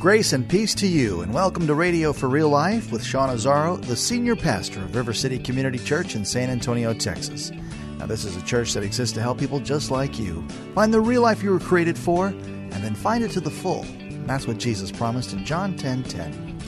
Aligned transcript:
Grace 0.00 0.32
and 0.32 0.48
peace 0.48 0.74
to 0.76 0.86
you, 0.86 1.20
and 1.20 1.34
welcome 1.34 1.66
to 1.66 1.74
Radio 1.74 2.14
for 2.14 2.26
Real 2.26 2.48
Life 2.48 2.90
with 2.90 3.04
Sean 3.04 3.28
Azzaro, 3.28 3.78
the 3.84 3.94
senior 3.94 4.34
pastor 4.34 4.80
of 4.80 4.96
River 4.96 5.12
City 5.12 5.38
Community 5.38 5.76
Church 5.76 6.14
in 6.14 6.24
San 6.24 6.48
Antonio, 6.48 6.94
Texas. 6.94 7.52
Now, 7.98 8.06
this 8.06 8.24
is 8.24 8.34
a 8.34 8.42
church 8.46 8.72
that 8.72 8.82
exists 8.82 9.14
to 9.16 9.20
help 9.20 9.38
people 9.38 9.60
just 9.60 9.90
like 9.90 10.18
you 10.18 10.42
find 10.74 10.94
the 10.94 11.02
real 11.02 11.20
life 11.20 11.42
you 11.42 11.50
were 11.50 11.60
created 11.60 11.98
for, 11.98 12.28
and 12.28 12.72
then 12.72 12.94
find 12.94 13.22
it 13.22 13.30
to 13.32 13.42
the 13.42 13.50
full. 13.50 13.82
And 13.82 14.26
that's 14.26 14.46
what 14.46 14.56
Jesus 14.56 14.90
promised 14.90 15.34
in 15.34 15.44
John 15.44 15.76
10 15.76 16.04
10. 16.04 16.58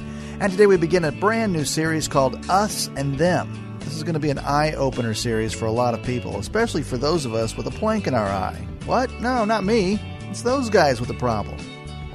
And 0.40 0.52
today 0.52 0.66
we 0.66 0.76
begin 0.76 1.02
a 1.02 1.12
brand 1.12 1.54
new 1.54 1.64
series 1.64 2.08
called 2.08 2.38
Us 2.50 2.90
and 2.96 3.16
Them. 3.16 3.78
This 3.78 3.96
is 3.96 4.02
going 4.02 4.12
to 4.12 4.20
be 4.20 4.28
an 4.28 4.40
eye 4.40 4.74
opener 4.74 5.14
series 5.14 5.54
for 5.54 5.64
a 5.64 5.72
lot 5.72 5.94
of 5.94 6.02
people, 6.02 6.38
especially 6.38 6.82
for 6.82 6.98
those 6.98 7.24
of 7.24 7.32
us 7.32 7.56
with 7.56 7.66
a 7.66 7.70
plank 7.70 8.06
in 8.06 8.12
our 8.12 8.28
eye. 8.28 8.68
What? 8.84 9.10
No, 9.22 9.46
not 9.46 9.64
me. 9.64 9.98
It's 10.28 10.42
those 10.42 10.68
guys 10.68 11.00
with 11.00 11.08
the 11.08 11.14
problem. 11.14 11.56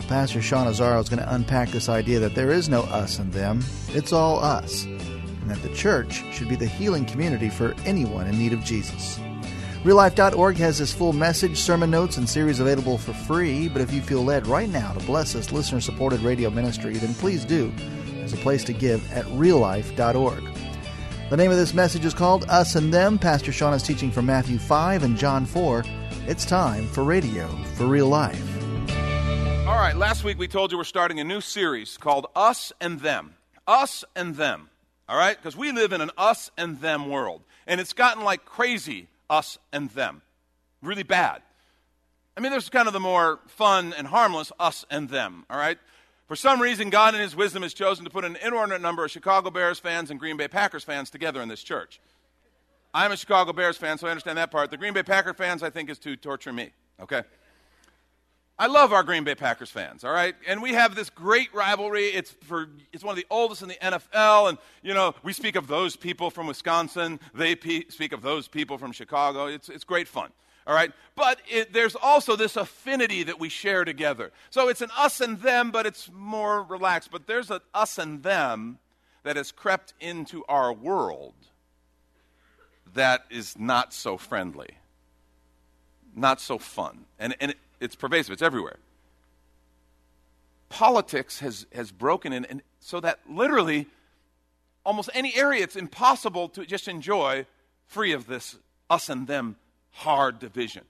Pastor 0.08 0.42
Sean 0.42 0.68
Azzaro 0.68 1.02
is 1.02 1.10
going 1.10 1.22
to 1.22 1.36
unpack 1.36 1.70
this 1.70 1.90
idea 1.90 2.20
that 2.20 2.34
there 2.34 2.52
is 2.52 2.70
no 2.70 2.84
us 2.84 3.20
and 3.20 3.32
them, 3.34 3.64
it's 3.90 4.14
all 4.14 4.40
us, 4.40 4.86
and 4.86 5.50
that 5.50 5.62
the 5.62 5.74
church 5.74 6.24
should 6.32 6.48
be 6.48 6.56
the 6.56 6.66
healing 6.66 7.06
community 7.06 7.50
for 7.50 7.76
anyone 7.86 8.26
in 8.28 8.40
need 8.40 8.54
of 8.54 8.64
Jesus. 8.64 9.20
RealLife.org 9.84 10.58
has 10.58 10.80
this 10.80 10.94
full 10.94 11.14
message, 11.14 11.58
sermon 11.58 11.92
notes, 11.92 12.18
and 12.18 12.28
series 12.28 12.60
available 12.60 12.98
for 12.98 13.14
free, 13.14 13.68
but 13.68 13.82
if 13.82 13.94
you 13.94 14.02
feel 14.02 14.24
led 14.24 14.48
right 14.48 14.70
now 14.70 14.94
to 14.94 15.06
bless 15.06 15.34
this 15.34 15.52
listener 15.52 15.82
supported 15.82 16.22
radio 16.22 16.50
ministry, 16.50 16.94
then 16.94 17.14
please 17.16 17.44
do. 17.44 17.72
There's 18.14 18.34
a 18.34 18.38
place 18.38 18.64
to 18.66 18.74
give 18.74 19.12
at 19.14 19.26
reallife.org. 19.26 20.44
The 21.30 21.38
name 21.38 21.52
of 21.52 21.58
this 21.58 21.74
message 21.74 22.06
is 22.06 22.14
called 22.14 22.46
Us 22.50 22.76
and 22.76 22.94
Them. 22.94 23.20
Pastor 23.20 23.52
Sean 23.52 23.74
is 23.74 23.84
teaching 23.84 24.12
from 24.12 24.26
Matthew 24.26 24.58
5 24.58 25.04
and 25.04 25.18
John 25.18 25.46
4. 25.46 25.84
It's 26.28 26.46
time 26.46 26.88
for 26.88 27.04
Radio 27.04 27.48
for 27.76 27.86
Real 27.86 28.08
Life. 28.08 28.57
All 29.68 29.76
right, 29.76 29.98
last 29.98 30.24
week 30.24 30.40
we 30.40 30.48
told 30.48 30.72
you 30.72 30.78
we're 30.78 30.86
starting 30.86 31.20
a 31.20 31.26
new 31.26 31.42
series 31.42 31.98
called 31.98 32.28
Us 32.38 32.72
and 32.80 33.02
Them. 33.02 33.36
Us 33.68 34.06
and 34.16 34.34
Them. 34.34 34.70
All 35.10 35.18
right? 35.18 35.36
Because 35.36 35.58
we 35.58 35.74
live 35.74 35.92
in 35.92 36.00
an 36.00 36.10
us 36.18 36.50
and 36.58 36.80
them 36.80 37.10
world. 37.10 37.42
And 37.68 37.82
it's 37.82 37.92
gotten 37.92 38.24
like 38.24 38.46
crazy 38.46 39.08
us 39.30 39.58
and 39.74 39.90
them. 39.90 40.22
Really 40.82 41.04
bad. 41.04 41.42
I 42.38 42.40
mean, 42.40 42.54
there's 42.54 42.70
kind 42.70 42.88
of 42.88 42.94
the 42.94 43.02
more 43.02 43.40
fun 43.48 43.94
and 43.98 44.08
harmless 44.08 44.54
us 44.58 44.86
and 44.90 45.10
them. 45.10 45.46
All 45.50 45.58
right? 45.58 45.78
For 46.30 46.38
some 46.38 46.62
reason, 46.62 46.90
God 46.90 47.14
in 47.14 47.20
His 47.20 47.36
wisdom 47.36 47.62
has 47.64 47.74
chosen 47.74 48.06
to 48.06 48.10
put 48.10 48.24
an 48.24 48.38
inordinate 48.38 48.82
number 48.82 49.04
of 49.04 49.12
Chicago 49.12 49.52
Bears 49.52 49.80
fans 49.80 50.10
and 50.10 50.18
Green 50.18 50.38
Bay 50.38 50.48
Packers 50.48 50.86
fans 50.86 51.10
together 51.10 51.42
in 51.42 51.50
this 51.50 51.62
church. 51.62 52.00
I'm 52.94 53.12
a 53.12 53.18
Chicago 53.18 53.52
Bears 53.52 53.76
fan, 53.76 53.98
so 53.98 54.08
I 54.08 54.12
understand 54.12 54.38
that 54.38 54.50
part. 54.50 54.72
The 54.72 54.78
Green 54.78 54.94
Bay 54.94 55.04
Packer 55.04 55.34
fans, 55.34 55.62
I 55.62 55.70
think, 55.70 55.90
is 55.90 56.00
to 56.00 56.16
torture 56.16 56.54
me. 56.54 56.72
Okay? 57.02 57.24
I 58.60 58.66
love 58.66 58.92
our 58.92 59.04
Green 59.04 59.24
Bay 59.24 59.36
Packers 59.36 59.70
fans, 59.70 60.04
all 60.04 60.12
right? 60.12 60.36
And 60.48 60.64
we 60.64 60.74
have 60.74 60.96
this 60.96 61.12
great 61.12 61.54
rivalry. 61.54 62.06
It's, 62.06 62.32
for, 62.32 62.70
it's 62.92 63.04
one 63.04 63.12
of 63.12 63.18
the 63.18 63.28
oldest 63.30 63.62
in 63.62 63.68
the 63.68 63.76
NFL. 63.76 64.50
And, 64.50 64.58
you 64.82 64.96
know, 64.96 65.14
we 65.22 65.32
speak 65.32 65.56
of 65.56 65.68
those 65.68 65.96
people 65.96 66.32
from 66.32 66.48
Wisconsin. 66.48 67.20
They 67.36 67.56
pe- 67.56 67.86
speak 67.90 68.14
of 68.14 68.24
those 68.24 68.48
people 68.48 68.80
from 68.80 68.92
Chicago. 68.94 69.46
It's, 69.46 69.70
it's 69.70 69.84
great 69.84 70.08
fun, 70.08 70.32
all 70.66 70.74
right? 70.74 70.92
But 71.16 71.40
it, 71.48 71.72
there's 71.72 71.96
also 71.96 72.36
this 72.36 72.56
affinity 72.56 73.22
that 73.24 73.40
we 73.40 73.48
share 73.48 73.86
together. 73.86 74.32
So 74.50 74.70
it's 74.70 74.82
an 74.82 74.90
us 74.98 75.22
and 75.22 75.40
them, 75.40 75.70
but 75.70 75.86
it's 75.86 76.10
more 76.12 76.64
relaxed. 76.64 77.12
But 77.12 77.28
there's 77.28 77.52
an 77.52 77.60
us 77.76 78.00
and 78.00 78.24
them 78.24 78.80
that 79.22 79.36
has 79.36 79.52
crept 79.52 79.94
into 80.00 80.44
our 80.50 80.74
world 80.74 81.36
that 82.96 83.26
is 83.30 83.56
not 83.60 83.94
so 83.94 84.18
friendly, 84.18 84.70
not 86.16 86.42
so 86.42 86.58
fun. 86.58 87.06
And, 87.20 87.36
and 87.40 87.52
it, 87.52 87.58
it's 87.80 87.96
pervasive, 87.96 88.34
it's 88.34 88.42
everywhere. 88.42 88.78
Politics 90.70 91.40
has, 91.40 91.66
has 91.74 91.92
broken 91.92 92.34
in, 92.34 92.46
and 92.46 92.62
so 92.80 93.00
that 93.00 93.20
literally 93.30 93.88
almost 94.86 95.10
any 95.14 95.36
area 95.36 95.64
it's 95.64 95.76
impossible 95.76 96.50
to 96.50 96.66
just 96.66 96.88
enjoy 96.88 97.46
free 97.86 98.14
of 98.14 98.28
this 98.28 98.58
us 98.90 99.10
and 99.10 99.28
them 99.28 99.58
hard 99.92 100.40
division. 100.40 100.84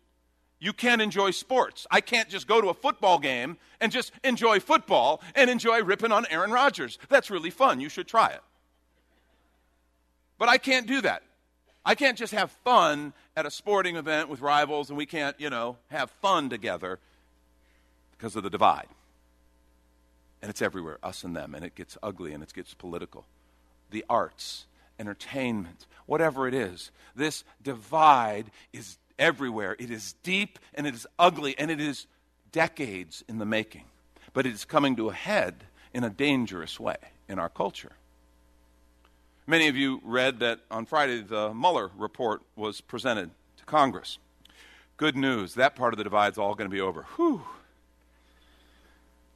You 0.60 0.74
can't 0.74 1.02
enjoy 1.02 1.32
sports. 1.32 1.86
I 1.92 2.02
can't 2.02 2.30
just 2.30 2.48
go 2.48 2.62
to 2.62 2.70
a 2.70 2.74
football 2.74 3.20
game 3.20 3.58
and 3.80 3.92
just 3.92 4.12
enjoy 4.24 4.60
football 4.60 5.22
and 5.36 5.50
enjoy 5.50 5.84
ripping 5.84 6.12
on 6.12 6.26
Aaron 6.30 6.52
Rodgers. 6.52 6.98
That's 7.10 7.30
really 7.30 7.52
fun. 7.52 7.80
You 7.80 7.90
should 7.90 8.08
try 8.08 8.30
it. 8.30 8.42
But 10.40 10.50
I 10.50 10.58
can't 10.58 10.88
do 10.88 11.02
that. 11.02 11.24
I 11.86 11.96
can't 11.96 12.18
just 12.18 12.34
have 12.34 12.52
fun 12.64 13.14
at 13.38 13.46
a 13.46 13.52
sporting 13.52 13.98
event 13.98 14.30
with 14.30 14.42
rivals 14.42 14.90
and 14.90 14.98
we 14.98 15.06
can't, 15.06 15.40
you 15.40 15.52
know, 15.52 15.78
have 15.90 16.10
fun 16.10 16.50
together 16.50 16.98
because 18.12 18.36
of 18.36 18.42
the 18.42 18.50
divide. 18.50 18.88
And 20.42 20.50
it's 20.50 20.62
everywhere, 20.62 20.98
us 21.04 21.24
and 21.24 21.36
them, 21.36 21.54
and 21.54 21.64
it 21.64 21.76
gets 21.76 22.00
ugly 22.02 22.34
and 22.34 22.42
it 22.42 22.52
gets 22.52 22.74
political. 22.74 23.26
The 23.92 24.04
arts, 24.10 24.66
entertainment, 25.00 25.86
whatever 26.08 26.48
it 26.48 26.56
is, 26.56 26.90
this 27.16 27.44
divide 27.62 28.50
is 28.74 28.98
everywhere. 29.20 29.76
It 29.78 29.92
is 29.92 30.16
deep 30.24 30.58
and 30.74 30.88
it 30.88 30.96
is 30.96 31.06
ugly 31.20 31.54
and 31.60 31.70
it 31.70 31.80
is 31.80 32.08
decades 32.52 33.24
in 33.28 33.38
the 33.38 33.46
making. 33.46 33.86
But 34.34 34.48
it 34.48 34.54
is 34.54 34.66
coming 34.66 34.96
to 34.96 35.10
a 35.10 35.14
head 35.14 35.64
in 35.94 36.04
a 36.04 36.10
dangerous 36.10 36.80
way 36.80 36.98
in 37.30 37.38
our 37.38 37.50
culture. 37.50 37.92
Many 39.50 39.70
of 39.70 39.78
you 39.78 40.02
read 40.04 40.42
that 40.42 40.60
on 40.70 40.86
Friday 40.86 41.22
the 41.22 41.54
Mueller 41.54 41.90
report 41.98 42.42
was 42.58 42.82
presented 42.82 43.32
to 43.56 43.64
Congress. 43.64 44.18
Good 44.98 45.16
news, 45.16 45.54
that 45.54 45.74
part 45.74 45.94
of 45.94 45.98
the 45.98 46.04
divide 46.04 46.34
is 46.34 46.38
all 46.38 46.54
going 46.54 46.70
to 46.70 46.74
be 46.74 46.82
over. 46.82 47.04
Whew. 47.16 47.44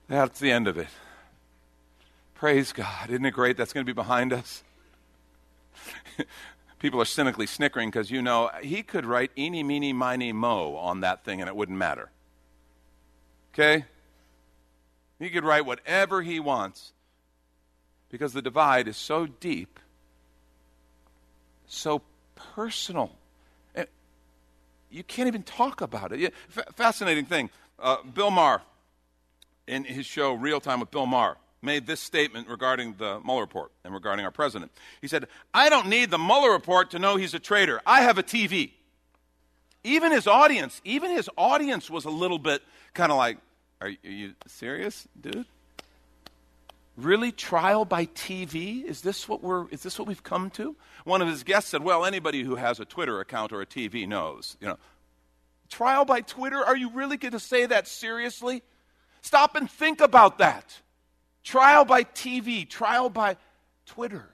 That's 0.09 0.37
the 0.41 0.51
end 0.51 0.67
of 0.67 0.77
it. 0.77 0.89
Praise 2.33 2.73
God. 2.73 3.09
Isn't 3.09 3.23
it 3.23 3.31
great 3.31 3.55
that's 3.55 3.71
going 3.71 3.85
to 3.85 3.89
be 3.89 3.95
behind 3.95 4.33
us? 4.33 4.63
People 6.79 7.01
are 7.01 7.05
cynically 7.05 7.45
snickering 7.45 7.89
because 7.89 8.11
you 8.11 8.21
know 8.21 8.49
he 8.61 8.83
could 8.83 9.05
write 9.05 9.31
eeny, 9.37 9.63
meeny, 9.63 9.93
miny, 9.93 10.33
mo 10.33 10.75
on 10.75 10.99
that 10.99 11.23
thing 11.23 11.39
and 11.39 11.47
it 11.47 11.55
wouldn't 11.55 11.77
matter. 11.77 12.11
Okay? 13.53 13.85
He 15.19 15.29
could 15.29 15.45
write 15.45 15.65
whatever 15.65 16.21
he 16.21 16.41
wants 16.41 16.91
because 18.09 18.33
the 18.33 18.41
divide 18.41 18.89
is 18.89 18.97
so 18.97 19.25
deep 19.25 19.79
so 21.71 22.01
personal. 22.35 23.11
You 24.89 25.03
can't 25.03 25.27
even 25.27 25.43
talk 25.43 25.79
about 25.79 26.11
it. 26.11 26.33
Fascinating 26.75 27.25
thing. 27.25 27.49
Uh, 27.79 27.97
Bill 28.03 28.29
Maher, 28.29 28.61
in 29.65 29.85
his 29.85 30.05
show 30.05 30.33
Real 30.33 30.59
Time 30.59 30.81
with 30.81 30.91
Bill 30.91 31.05
Maher, 31.05 31.37
made 31.61 31.87
this 31.87 32.01
statement 32.01 32.49
regarding 32.49 32.95
the 32.97 33.21
Mueller 33.21 33.41
report 33.41 33.71
and 33.85 33.93
regarding 33.93 34.25
our 34.25 34.31
president. 34.31 34.71
He 34.99 35.07
said, 35.07 35.27
I 35.53 35.69
don't 35.69 35.87
need 35.87 36.11
the 36.11 36.17
Mueller 36.17 36.51
report 36.51 36.91
to 36.91 36.99
know 36.99 37.15
he's 37.15 37.33
a 37.33 37.39
traitor. 37.39 37.81
I 37.85 38.01
have 38.01 38.17
a 38.17 38.23
TV. 38.23 38.71
Even 39.83 40.11
his 40.11 40.27
audience, 40.27 40.81
even 40.83 41.11
his 41.11 41.29
audience 41.37 41.89
was 41.89 42.03
a 42.03 42.09
little 42.09 42.37
bit 42.37 42.61
kind 42.93 43.11
of 43.13 43.17
like, 43.17 43.37
are 43.79 43.93
you 44.03 44.33
serious, 44.45 45.07
dude? 45.19 45.45
Really, 47.01 47.31
trial 47.31 47.83
by 47.83 48.05
TV? 48.05 48.85
Is 48.85 49.01
this 49.01 49.27
what 49.27 49.41
we're? 49.41 49.67
Is 49.69 49.81
this 49.81 49.97
what 49.97 50.07
we've 50.07 50.21
come 50.21 50.51
to? 50.51 50.75
One 51.03 51.21
of 51.23 51.27
his 51.27 51.41
guests 51.43 51.71
said, 51.71 51.83
"Well, 51.83 52.05
anybody 52.05 52.43
who 52.43 52.57
has 52.57 52.79
a 52.79 52.85
Twitter 52.85 53.19
account 53.19 53.51
or 53.51 53.59
a 53.59 53.65
TV 53.65 54.07
knows." 54.07 54.55
You 54.61 54.67
know, 54.67 54.77
trial 55.67 56.05
by 56.05 56.21
Twitter? 56.21 56.63
Are 56.63 56.77
you 56.77 56.91
really 56.91 57.17
going 57.17 57.31
to 57.31 57.39
say 57.39 57.65
that 57.65 57.87
seriously? 57.87 58.61
Stop 59.21 59.55
and 59.55 59.69
think 59.69 59.99
about 59.99 60.37
that. 60.37 60.79
Trial 61.43 61.85
by 61.85 62.03
TV, 62.03 62.69
trial 62.69 63.09
by 63.09 63.37
Twitter. 63.87 64.29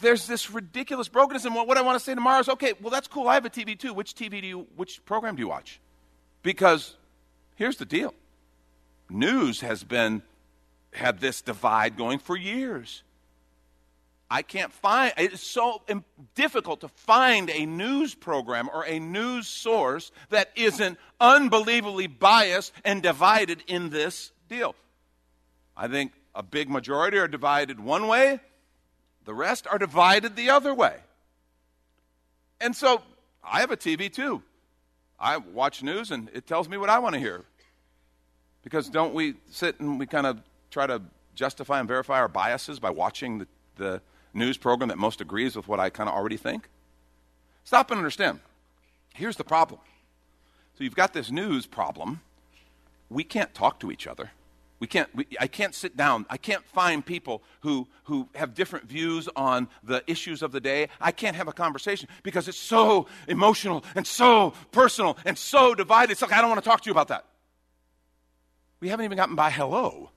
There's 0.00 0.26
this 0.26 0.50
ridiculous 0.50 1.08
brokenness, 1.08 1.44
and 1.44 1.54
what 1.54 1.76
I 1.76 1.82
want 1.82 1.98
to 1.98 2.04
say 2.04 2.14
tomorrow 2.14 2.40
is, 2.40 2.48
okay, 2.48 2.72
well, 2.80 2.90
that's 2.90 3.08
cool. 3.08 3.28
I 3.28 3.34
have 3.34 3.44
a 3.44 3.50
TV 3.50 3.78
too. 3.78 3.92
Which 3.92 4.14
TV 4.14 4.40
do 4.40 4.46
you? 4.46 4.66
Which 4.76 5.04
program 5.04 5.36
do 5.36 5.40
you 5.40 5.48
watch? 5.48 5.78
Because 6.42 6.96
here's 7.56 7.76
the 7.76 7.84
deal: 7.84 8.14
news 9.10 9.60
has 9.60 9.84
been 9.84 10.22
had 10.92 11.20
this 11.20 11.42
divide 11.42 11.96
going 11.96 12.18
for 12.18 12.36
years. 12.36 13.02
I 14.30 14.42
can't 14.42 14.72
find, 14.72 15.12
it's 15.16 15.42
so 15.42 15.82
difficult 16.36 16.82
to 16.82 16.88
find 16.88 17.50
a 17.50 17.66
news 17.66 18.14
program 18.14 18.70
or 18.72 18.86
a 18.86 19.00
news 19.00 19.48
source 19.48 20.12
that 20.28 20.50
isn't 20.54 20.98
unbelievably 21.20 22.06
biased 22.06 22.72
and 22.84 23.02
divided 23.02 23.64
in 23.66 23.90
this 23.90 24.30
deal. 24.48 24.76
I 25.76 25.88
think 25.88 26.12
a 26.32 26.44
big 26.44 26.70
majority 26.70 27.18
are 27.18 27.26
divided 27.26 27.80
one 27.80 28.06
way, 28.06 28.38
the 29.24 29.34
rest 29.34 29.66
are 29.66 29.78
divided 29.78 30.36
the 30.36 30.50
other 30.50 30.72
way. 30.72 30.96
And 32.60 32.76
so 32.76 33.02
I 33.42 33.60
have 33.60 33.72
a 33.72 33.76
TV 33.76 34.12
too. 34.12 34.42
I 35.18 35.38
watch 35.38 35.82
news 35.82 36.12
and 36.12 36.30
it 36.32 36.46
tells 36.46 36.68
me 36.68 36.76
what 36.76 36.88
I 36.88 37.00
want 37.00 37.14
to 37.14 37.18
hear. 37.18 37.44
Because 38.62 38.88
don't 38.88 39.12
we 39.12 39.34
sit 39.50 39.80
and 39.80 39.98
we 39.98 40.06
kind 40.06 40.26
of 40.26 40.40
try 40.70 40.86
to 40.86 41.02
justify 41.34 41.78
and 41.78 41.88
verify 41.88 42.18
our 42.18 42.28
biases 42.28 42.78
by 42.78 42.90
watching 42.90 43.38
the, 43.38 43.48
the 43.76 44.02
news 44.34 44.56
program 44.56 44.88
that 44.88 44.98
most 44.98 45.20
agrees 45.20 45.56
with 45.56 45.68
what 45.68 45.80
I 45.80 45.90
kind 45.90 46.08
of 46.08 46.14
already 46.14 46.36
think? 46.36 46.68
Stop 47.64 47.90
and 47.90 47.98
understand. 47.98 48.40
Here's 49.14 49.36
the 49.36 49.44
problem. 49.44 49.80
So 50.74 50.84
you've 50.84 50.94
got 50.94 51.12
this 51.12 51.30
news 51.30 51.66
problem. 51.66 52.20
We 53.08 53.24
can't 53.24 53.52
talk 53.54 53.80
to 53.80 53.90
each 53.90 54.06
other. 54.06 54.30
We 54.78 54.86
can't, 54.86 55.14
we, 55.14 55.26
I 55.38 55.46
can't 55.46 55.74
sit 55.74 55.94
down. 55.94 56.24
I 56.30 56.38
can't 56.38 56.64
find 56.64 57.04
people 57.04 57.42
who, 57.60 57.86
who 58.04 58.28
have 58.34 58.54
different 58.54 58.86
views 58.86 59.28
on 59.36 59.68
the 59.84 60.02
issues 60.06 60.42
of 60.42 60.52
the 60.52 60.60
day. 60.60 60.88
I 60.98 61.12
can't 61.12 61.36
have 61.36 61.48
a 61.48 61.52
conversation 61.52 62.08
because 62.22 62.48
it's 62.48 62.56
so 62.58 63.06
emotional 63.28 63.84
and 63.94 64.06
so 64.06 64.54
personal 64.72 65.18
and 65.26 65.36
so 65.36 65.74
divided. 65.74 66.12
It's 66.12 66.22
like, 66.22 66.32
I 66.32 66.40
don't 66.40 66.48
want 66.48 66.64
to 66.64 66.68
talk 66.68 66.80
to 66.80 66.86
you 66.86 66.92
about 66.92 67.08
that. 67.08 67.26
We 68.80 68.88
haven't 68.88 69.04
even 69.04 69.16
gotten 69.16 69.36
by 69.36 69.50
hello. 69.50 70.10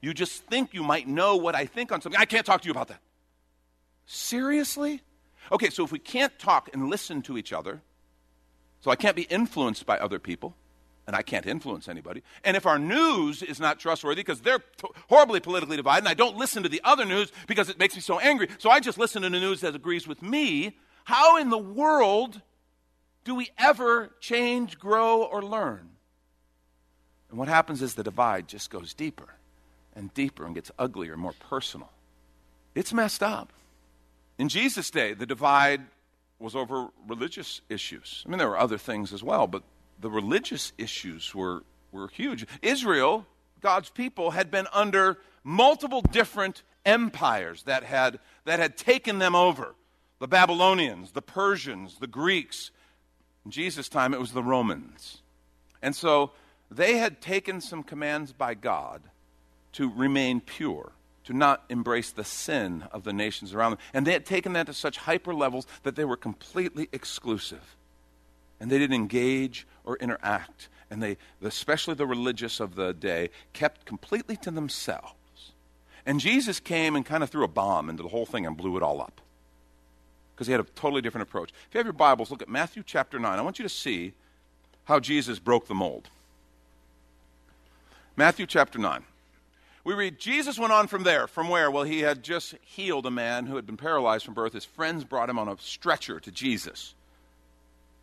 You 0.00 0.14
just 0.14 0.44
think 0.46 0.72
you 0.72 0.82
might 0.82 1.06
know 1.06 1.36
what 1.36 1.54
I 1.54 1.66
think 1.66 1.92
on 1.92 2.00
something. 2.00 2.20
I 2.20 2.24
can't 2.24 2.46
talk 2.46 2.62
to 2.62 2.66
you 2.66 2.72
about 2.72 2.88
that. 2.88 3.00
Seriously? 4.06 5.02
Okay, 5.52 5.70
so 5.70 5.84
if 5.84 5.92
we 5.92 5.98
can't 5.98 6.36
talk 6.38 6.70
and 6.72 6.88
listen 6.88 7.22
to 7.22 7.36
each 7.36 7.52
other, 7.52 7.82
so 8.80 8.90
I 8.90 8.96
can't 8.96 9.16
be 9.16 9.22
influenced 9.22 9.84
by 9.84 9.98
other 9.98 10.18
people, 10.18 10.56
and 11.06 11.14
I 11.14 11.22
can't 11.22 11.46
influence 11.46 11.88
anybody. 11.88 12.22
And 12.44 12.56
if 12.56 12.66
our 12.66 12.78
news 12.78 13.42
is 13.42 13.60
not 13.60 13.78
trustworthy 13.78 14.20
because 14.22 14.40
they're 14.40 14.60
t- 14.60 14.88
horribly 15.08 15.40
politically 15.40 15.76
divided, 15.76 16.04
and 16.04 16.08
I 16.08 16.14
don't 16.14 16.36
listen 16.36 16.62
to 16.62 16.68
the 16.68 16.80
other 16.84 17.04
news 17.04 17.30
because 17.46 17.68
it 17.68 17.78
makes 17.78 17.94
me 17.94 18.00
so 18.00 18.18
angry, 18.20 18.48
so 18.58 18.70
I 18.70 18.80
just 18.80 18.96
listen 18.96 19.22
to 19.22 19.28
the 19.28 19.38
news 19.38 19.60
that 19.60 19.74
agrees 19.74 20.06
with 20.06 20.22
me, 20.22 20.78
how 21.04 21.36
in 21.36 21.50
the 21.50 21.58
world 21.58 22.40
do 23.24 23.34
we 23.34 23.50
ever 23.58 24.14
change, 24.20 24.78
grow, 24.78 25.22
or 25.24 25.42
learn? 25.42 25.90
And 27.28 27.38
what 27.38 27.48
happens 27.48 27.82
is 27.82 27.94
the 27.94 28.02
divide 28.02 28.48
just 28.48 28.70
goes 28.70 28.94
deeper 28.94 29.34
and 29.94 30.12
deeper 30.14 30.46
and 30.46 30.54
gets 30.54 30.70
uglier 30.78 31.12
and 31.12 31.22
more 31.22 31.34
personal. 31.48 31.90
It's 32.74 32.92
messed 32.92 33.22
up. 33.22 33.52
In 34.38 34.48
Jesus' 34.48 34.90
day, 34.90 35.14
the 35.14 35.26
divide 35.26 35.82
was 36.38 36.56
over 36.56 36.88
religious 37.06 37.60
issues. 37.68 38.24
I 38.26 38.30
mean, 38.30 38.38
there 38.38 38.48
were 38.48 38.58
other 38.58 38.78
things 38.78 39.12
as 39.12 39.22
well, 39.22 39.46
but 39.46 39.62
the 40.00 40.10
religious 40.10 40.72
issues 40.78 41.34
were, 41.34 41.62
were 41.92 42.08
huge. 42.08 42.46
Israel, 42.62 43.26
God's 43.60 43.90
people, 43.90 44.30
had 44.30 44.50
been 44.50 44.66
under 44.72 45.18
multiple 45.44 46.00
different 46.00 46.62
empires 46.86 47.64
that 47.64 47.84
had, 47.84 48.18
that 48.44 48.58
had 48.58 48.76
taken 48.76 49.18
them 49.18 49.34
over 49.34 49.74
the 50.18 50.28
Babylonians, 50.28 51.12
the 51.12 51.22
Persians, 51.22 51.98
the 51.98 52.06
Greeks. 52.06 52.70
In 53.44 53.50
Jesus' 53.50 53.88
time, 53.88 54.14
it 54.14 54.20
was 54.20 54.32
the 54.32 54.42
Romans. 54.42 55.22
And 55.82 55.94
so 55.96 56.32
they 56.70 56.98
had 56.98 57.20
taken 57.20 57.60
some 57.60 57.82
commands 57.82 58.32
by 58.32 58.54
God 58.54 59.02
to 59.72 59.90
remain 59.90 60.40
pure, 60.40 60.92
to 61.24 61.32
not 61.32 61.64
embrace 61.68 62.10
the 62.10 62.24
sin 62.24 62.84
of 62.92 63.04
the 63.04 63.12
nations 63.12 63.54
around 63.54 63.72
them. 63.72 63.78
And 63.94 64.06
they 64.06 64.12
had 64.12 64.26
taken 64.26 64.52
that 64.54 64.66
to 64.66 64.74
such 64.74 64.98
hyper 64.98 65.34
levels 65.34 65.66
that 65.82 65.96
they 65.96 66.04
were 66.04 66.16
completely 66.16 66.88
exclusive. 66.92 67.76
And 68.58 68.70
they 68.70 68.78
didn't 68.78 68.96
engage 68.96 69.66
or 69.84 69.96
interact. 69.96 70.68
And 70.90 71.02
they, 71.02 71.16
especially 71.42 71.94
the 71.94 72.06
religious 72.06 72.60
of 72.60 72.74
the 72.74 72.92
day, 72.92 73.30
kept 73.52 73.86
completely 73.86 74.36
to 74.38 74.50
themselves. 74.50 75.14
And 76.04 76.18
Jesus 76.18 76.60
came 76.60 76.96
and 76.96 77.06
kind 77.06 77.22
of 77.22 77.30
threw 77.30 77.44
a 77.44 77.48
bomb 77.48 77.88
into 77.88 78.02
the 78.02 78.08
whole 78.08 78.26
thing 78.26 78.46
and 78.46 78.56
blew 78.56 78.76
it 78.76 78.82
all 78.82 79.00
up. 79.00 79.20
Because 80.34 80.46
he 80.46 80.52
had 80.52 80.60
a 80.60 80.64
totally 80.74 81.02
different 81.02 81.28
approach. 81.28 81.50
If 81.50 81.74
you 81.74 81.78
have 81.78 81.86
your 81.86 81.92
Bibles, 81.92 82.30
look 82.30 82.42
at 82.42 82.48
Matthew 82.48 82.82
chapter 82.84 83.18
9. 83.18 83.38
I 83.38 83.42
want 83.42 83.58
you 83.58 83.62
to 83.62 83.68
see 83.68 84.14
how 84.84 84.98
Jesus 84.98 85.38
broke 85.38 85.68
the 85.68 85.74
mold. 85.74 86.08
Matthew 88.16 88.46
chapter 88.46 88.78
9. 88.78 89.04
We 89.82 89.94
read, 89.94 90.18
Jesus 90.18 90.58
went 90.58 90.72
on 90.72 90.86
from 90.88 91.04
there. 91.04 91.26
From 91.26 91.48
where? 91.48 91.70
Well, 91.70 91.84
he 91.84 92.00
had 92.00 92.22
just 92.22 92.54
healed 92.60 93.06
a 93.06 93.10
man 93.10 93.46
who 93.46 93.56
had 93.56 93.66
been 93.66 93.76
paralyzed 93.76 94.24
from 94.24 94.34
birth. 94.34 94.52
His 94.52 94.64
friends 94.64 95.04
brought 95.04 95.30
him 95.30 95.38
on 95.38 95.48
a 95.48 95.56
stretcher 95.58 96.20
to 96.20 96.30
Jesus. 96.30 96.94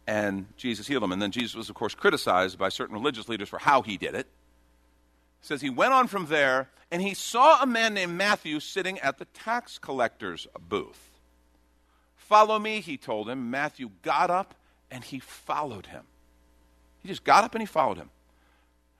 And 0.07 0.47
Jesus 0.57 0.88
healed 0.88 1.03
him. 1.03 1.12
And 1.12 1.21
then 1.21 1.31
Jesus 1.31 1.56
was, 1.56 1.69
of 1.69 1.75
course, 1.75 1.94
criticized 1.94 2.57
by 2.57 2.69
certain 2.69 2.95
religious 2.95 3.29
leaders 3.29 3.50
for 3.50 3.59
how 3.59 3.83
he 3.83 3.97
did 3.97 4.15
it. 4.15 4.27
It 5.39 5.45
says 5.45 5.62
he 5.62 5.69
went 5.69 5.94
on 5.94 6.07
from 6.07 6.25
there, 6.27 6.69
and 6.91 7.01
he 7.01 7.13
saw 7.13 7.62
a 7.62 7.68
man 7.68 7.94
named 7.94 8.13
Matthew 8.18 8.59
sitting 8.59 8.97
at 9.00 9.19
the 9.19 9.25
tax 9.25 9.77
collector's 9.77 10.47
booth. 10.68 11.12
Follow 12.15 12.57
me, 12.57 12.81
he 12.81 12.97
told 12.97 13.30
him. 13.30 13.51
Matthew 13.51 13.91
got 14.01 14.31
up 14.31 14.56
and 14.89 15.03
he 15.03 15.19
followed 15.19 15.85
him. 15.85 16.03
He 17.01 17.07
just 17.07 17.23
got 17.23 17.44
up 17.44 17.53
and 17.56 17.62
he 17.62 17.65
followed 17.65 17.97
him 17.97 18.09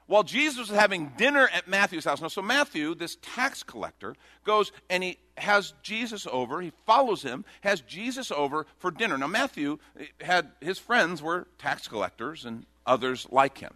while 0.08 0.24
Jesus 0.24 0.70
was 0.70 0.78
having 0.78 1.12
dinner 1.18 1.50
at 1.54 1.68
Matthew's 1.68 2.06
house. 2.06 2.22
Now, 2.22 2.30
so 2.30 2.42
Matthew, 2.42 2.96
this 2.96 3.18
tax 3.22 3.62
collector, 3.62 4.16
goes 4.44 4.72
and 4.90 5.04
he 5.04 5.18
has 5.38 5.74
Jesus 5.84 6.26
over. 6.32 6.62
He 6.62 6.72
follows 6.86 7.22
him, 7.22 7.46
has 7.62 7.82
Jesus 7.82 8.32
over 8.32 8.66
for 8.80 8.90
dinner. 8.90 9.18
Now, 9.18 9.28
Matthew 9.28 9.78
eh, 10.00 10.06
had 10.22 10.52
his 10.62 10.80
friends 10.80 11.22
were 11.22 11.48
tax 11.58 11.88
collectors 11.88 12.46
and 12.46 12.66
others 12.86 13.28
like 13.30 13.60
him. 13.60 13.74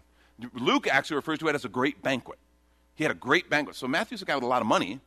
Luke 0.53 0.87
actually 0.87 1.17
refers 1.17 1.39
to 1.39 1.47
it 1.49 1.55
as 1.55 1.65
a 1.65 1.69
great 1.69 2.01
banquet. 2.01 2.39
He 2.95 3.03
had 3.03 3.11
a 3.11 3.15
great 3.15 3.49
banquet. 3.49 3.75
So 3.75 3.87
Matthew's 3.87 4.21
a 4.21 4.25
guy 4.25 4.35
with 4.35 4.43
a 4.43 4.47
lot 4.47 4.61
of 4.61 4.67
money, 4.67 4.99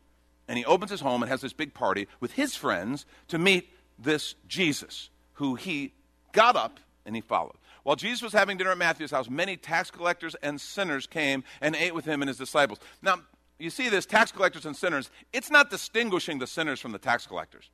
and 0.46 0.58
he 0.58 0.64
opens 0.64 0.90
his 0.90 1.00
home 1.00 1.22
and 1.22 1.30
has 1.30 1.40
this 1.40 1.52
big 1.52 1.74
party 1.74 2.06
with 2.20 2.32
his 2.32 2.54
friends 2.54 3.06
to 3.28 3.38
meet 3.38 3.68
this 3.98 4.34
Jesus, 4.46 5.08
who 5.34 5.54
he 5.54 5.92
got 6.32 6.56
up 6.56 6.78
and 7.06 7.14
he 7.14 7.20
followed. 7.20 7.56
While 7.84 7.96
Jesus 7.96 8.22
was 8.22 8.32
having 8.32 8.56
dinner 8.56 8.70
at 8.70 8.78
Matthew's 8.78 9.10
house, 9.10 9.30
many 9.30 9.56
tax 9.56 9.90
collectors 9.90 10.34
and 10.42 10.60
sinners 10.60 11.06
came 11.06 11.44
and 11.60 11.76
ate 11.76 11.94
with 11.94 12.06
him 12.06 12.22
and 12.22 12.28
his 12.28 12.38
disciples. 12.38 12.80
Now, 13.02 13.20
you 13.58 13.70
see 13.70 13.88
this 13.88 14.06
tax 14.06 14.32
collectors 14.32 14.66
and 14.66 14.74
sinners, 14.74 15.10
it's 15.32 15.50
not 15.50 15.70
distinguishing 15.70 16.38
the 16.38 16.46
sinners 16.46 16.80
from 16.80 16.92
the 16.92 16.98
tax 16.98 17.26
collectors. 17.26 17.70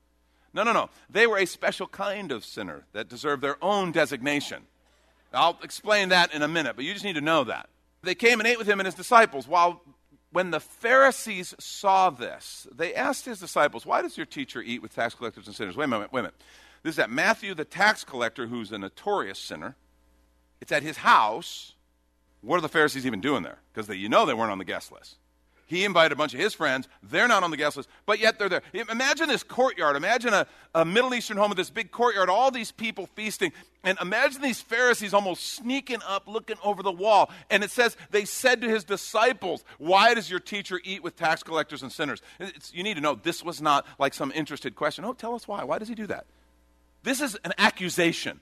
No, 0.52 0.64
no, 0.64 0.72
no. 0.72 0.90
They 1.08 1.26
were 1.26 1.38
a 1.38 1.46
special 1.46 1.86
kind 1.86 2.32
of 2.32 2.44
sinner 2.44 2.84
that 2.92 3.08
deserved 3.08 3.42
their 3.42 3.56
own 3.62 3.92
designation. 3.92 4.64
I'll 5.32 5.58
explain 5.62 6.08
that 6.08 6.34
in 6.34 6.42
a 6.42 6.48
minute, 6.48 6.74
but 6.74 6.84
you 6.84 6.92
just 6.92 7.04
need 7.04 7.14
to 7.14 7.20
know 7.20 7.44
that. 7.44 7.68
They 8.02 8.16
came 8.16 8.40
and 8.40 8.48
ate 8.48 8.58
with 8.58 8.68
him 8.68 8.80
and 8.80 8.86
his 8.86 8.96
disciples. 8.96 9.46
While 9.46 9.80
when 10.32 10.50
the 10.50 10.60
Pharisees 10.60 11.54
saw 11.58 12.10
this, 12.10 12.66
they 12.74 12.94
asked 12.94 13.26
his 13.26 13.38
disciples, 13.38 13.86
Why 13.86 14.02
does 14.02 14.16
your 14.16 14.26
teacher 14.26 14.60
eat 14.60 14.82
with 14.82 14.94
tax 14.94 15.14
collectors 15.14 15.46
and 15.46 15.54
sinners? 15.54 15.76
Wait 15.76 15.84
a 15.84 15.88
minute, 15.88 16.12
wait 16.12 16.20
a 16.20 16.22
minute. 16.24 16.42
This 16.82 16.94
is 16.94 16.98
at 16.98 17.10
Matthew, 17.10 17.54
the 17.54 17.64
tax 17.64 18.04
collector, 18.04 18.46
who's 18.46 18.72
a 18.72 18.78
notorious 18.78 19.38
sinner. 19.38 19.76
It's 20.60 20.72
at 20.72 20.82
his 20.82 20.98
house. 20.98 21.74
What 22.42 22.56
are 22.56 22.62
the 22.62 22.68
Pharisees 22.68 23.06
even 23.06 23.20
doing 23.20 23.42
there? 23.42 23.58
Because 23.72 23.94
you 23.96 24.08
know 24.08 24.26
they 24.26 24.34
weren't 24.34 24.52
on 24.52 24.58
the 24.58 24.64
guest 24.64 24.92
list. 24.92 25.16
He 25.70 25.84
invited 25.84 26.10
a 26.10 26.16
bunch 26.16 26.34
of 26.34 26.40
his 26.40 26.52
friends. 26.52 26.88
They're 27.00 27.28
not 27.28 27.44
on 27.44 27.52
the 27.52 27.56
guest 27.56 27.76
list, 27.76 27.88
but 28.04 28.18
yet 28.18 28.40
they're 28.40 28.48
there. 28.48 28.62
Imagine 28.90 29.28
this 29.28 29.44
courtyard. 29.44 29.94
Imagine 29.94 30.34
a, 30.34 30.48
a 30.74 30.84
Middle 30.84 31.14
Eastern 31.14 31.36
home 31.36 31.50
with 31.50 31.58
this 31.58 31.70
big 31.70 31.92
courtyard, 31.92 32.28
all 32.28 32.50
these 32.50 32.72
people 32.72 33.06
feasting. 33.14 33.52
And 33.84 33.96
imagine 34.00 34.42
these 34.42 34.60
Pharisees 34.60 35.14
almost 35.14 35.44
sneaking 35.44 36.00
up, 36.04 36.26
looking 36.26 36.56
over 36.64 36.82
the 36.82 36.90
wall. 36.90 37.30
And 37.50 37.62
it 37.62 37.70
says, 37.70 37.96
they 38.10 38.24
said 38.24 38.62
to 38.62 38.68
his 38.68 38.82
disciples, 38.82 39.64
Why 39.78 40.12
does 40.12 40.28
your 40.28 40.40
teacher 40.40 40.80
eat 40.82 41.04
with 41.04 41.14
tax 41.14 41.44
collectors 41.44 41.84
and 41.84 41.92
sinners? 41.92 42.20
It's, 42.40 42.74
you 42.74 42.82
need 42.82 42.94
to 42.94 43.00
know 43.00 43.14
this 43.14 43.44
was 43.44 43.62
not 43.62 43.86
like 43.96 44.12
some 44.12 44.32
interested 44.34 44.74
question. 44.74 45.04
Oh, 45.04 45.12
tell 45.12 45.36
us 45.36 45.46
why. 45.46 45.62
Why 45.62 45.78
does 45.78 45.86
he 45.86 45.94
do 45.94 46.08
that? 46.08 46.26
This 47.04 47.20
is 47.20 47.38
an 47.44 47.52
accusation. 47.58 48.40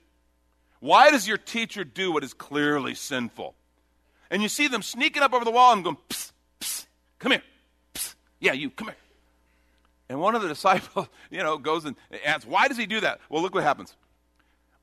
Why 0.81 1.11
does 1.11 1.27
your 1.27 1.39
teacher 1.39 1.85
do 1.85 2.13
what 2.13 2.25
is 2.25 2.35
clearly 2.35 2.95
sinful? 2.95 3.55
And 4.31 4.43
you 4.43 4.49
see 4.49 4.69
them 4.69 4.83
sneaking 4.83 5.23
up 5.23 5.33
over 5.33 5.45
the 5.45 5.51
wall 5.51 5.73
and 5.73 5.83
going, 5.83 5.97
psst, 6.09 6.33
psst, 6.61 6.87
come 7.19 7.33
here. 7.33 7.43
Psst. 7.95 8.15
Yeah, 8.41 8.53
you, 8.53 8.71
come 8.71 8.89
here. 8.89 8.97
And 10.09 10.21
one 10.21 10.35
of 10.35 10.43
the 10.43 10.49
disciples, 10.57 11.09
you 11.31 11.43
know, 11.43 11.59
goes 11.59 11.85
and 11.85 11.97
asks, 12.25 12.47
why 12.47 12.69
does 12.69 12.77
he 12.77 12.87
do 12.87 13.01
that? 13.01 13.21
Well, 13.29 13.43
look 13.43 13.55
what 13.55 13.65
happens. 13.65 13.97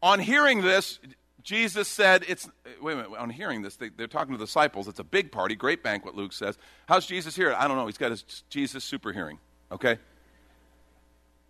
On 0.01 0.19
hearing 0.19 0.61
this, 0.61 0.99
Jesus 1.41 1.87
said, 1.87 2.25
it's, 2.27 2.49
wait 2.81 2.93
a 2.93 2.95
minute, 2.97 3.11
on 3.17 3.29
hearing 3.29 3.61
this, 3.61 3.75
they, 3.75 3.91
are 3.99 4.07
talking 4.07 4.33
to 4.33 4.37
the 4.37 4.45
disciples. 4.45 4.87
It's 4.87 4.99
a 4.99 5.03
big 5.03 5.31
party, 5.31 5.55
great 5.55 5.83
banquet, 5.83 6.15
Luke 6.15 6.33
says. 6.33 6.57
How's 6.87 7.05
Jesus 7.05 7.35
here? 7.35 7.53
I 7.53 7.67
don't 7.67 7.77
know. 7.77 7.85
He's 7.85 7.97
got 7.97 8.11
his 8.11 8.43
Jesus 8.49 8.83
super 8.83 9.13
hearing, 9.13 9.39
okay? 9.71 9.99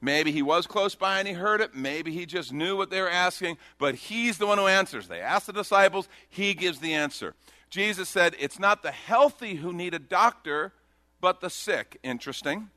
Maybe 0.01 0.31
he 0.31 0.41
was 0.41 0.67
close 0.67 0.93
by 0.93 1.19
and 1.19 1.27
he 1.27 1.33
heard 1.33 1.61
it. 1.61 1.73
Maybe 1.73 2.11
he 2.11 2.25
just 2.25 2.53
knew 2.53 2.75
what 2.77 2.89
they 2.89 3.01
were 3.01 3.09
asking, 3.09 3.57
but 3.77 3.95
he's 3.95 4.37
the 4.37 4.47
one 4.47 4.57
who 4.57 4.67
answers. 4.67 5.07
They 5.07 5.21
ask 5.21 5.45
the 5.45 5.53
disciples, 5.53 6.07
he 6.29 6.53
gives 6.53 6.79
the 6.79 6.93
answer. 6.93 7.33
Jesus 7.69 8.07
said, 8.09 8.35
It's 8.39 8.59
not 8.59 8.83
the 8.83 8.91
healthy 8.91 9.55
who 9.55 9.73
need 9.73 9.93
a 9.93 9.99
doctor, 9.99 10.73
but 11.21 11.41
the 11.41 11.49
sick. 11.49 11.97
Interesting. 12.03 12.69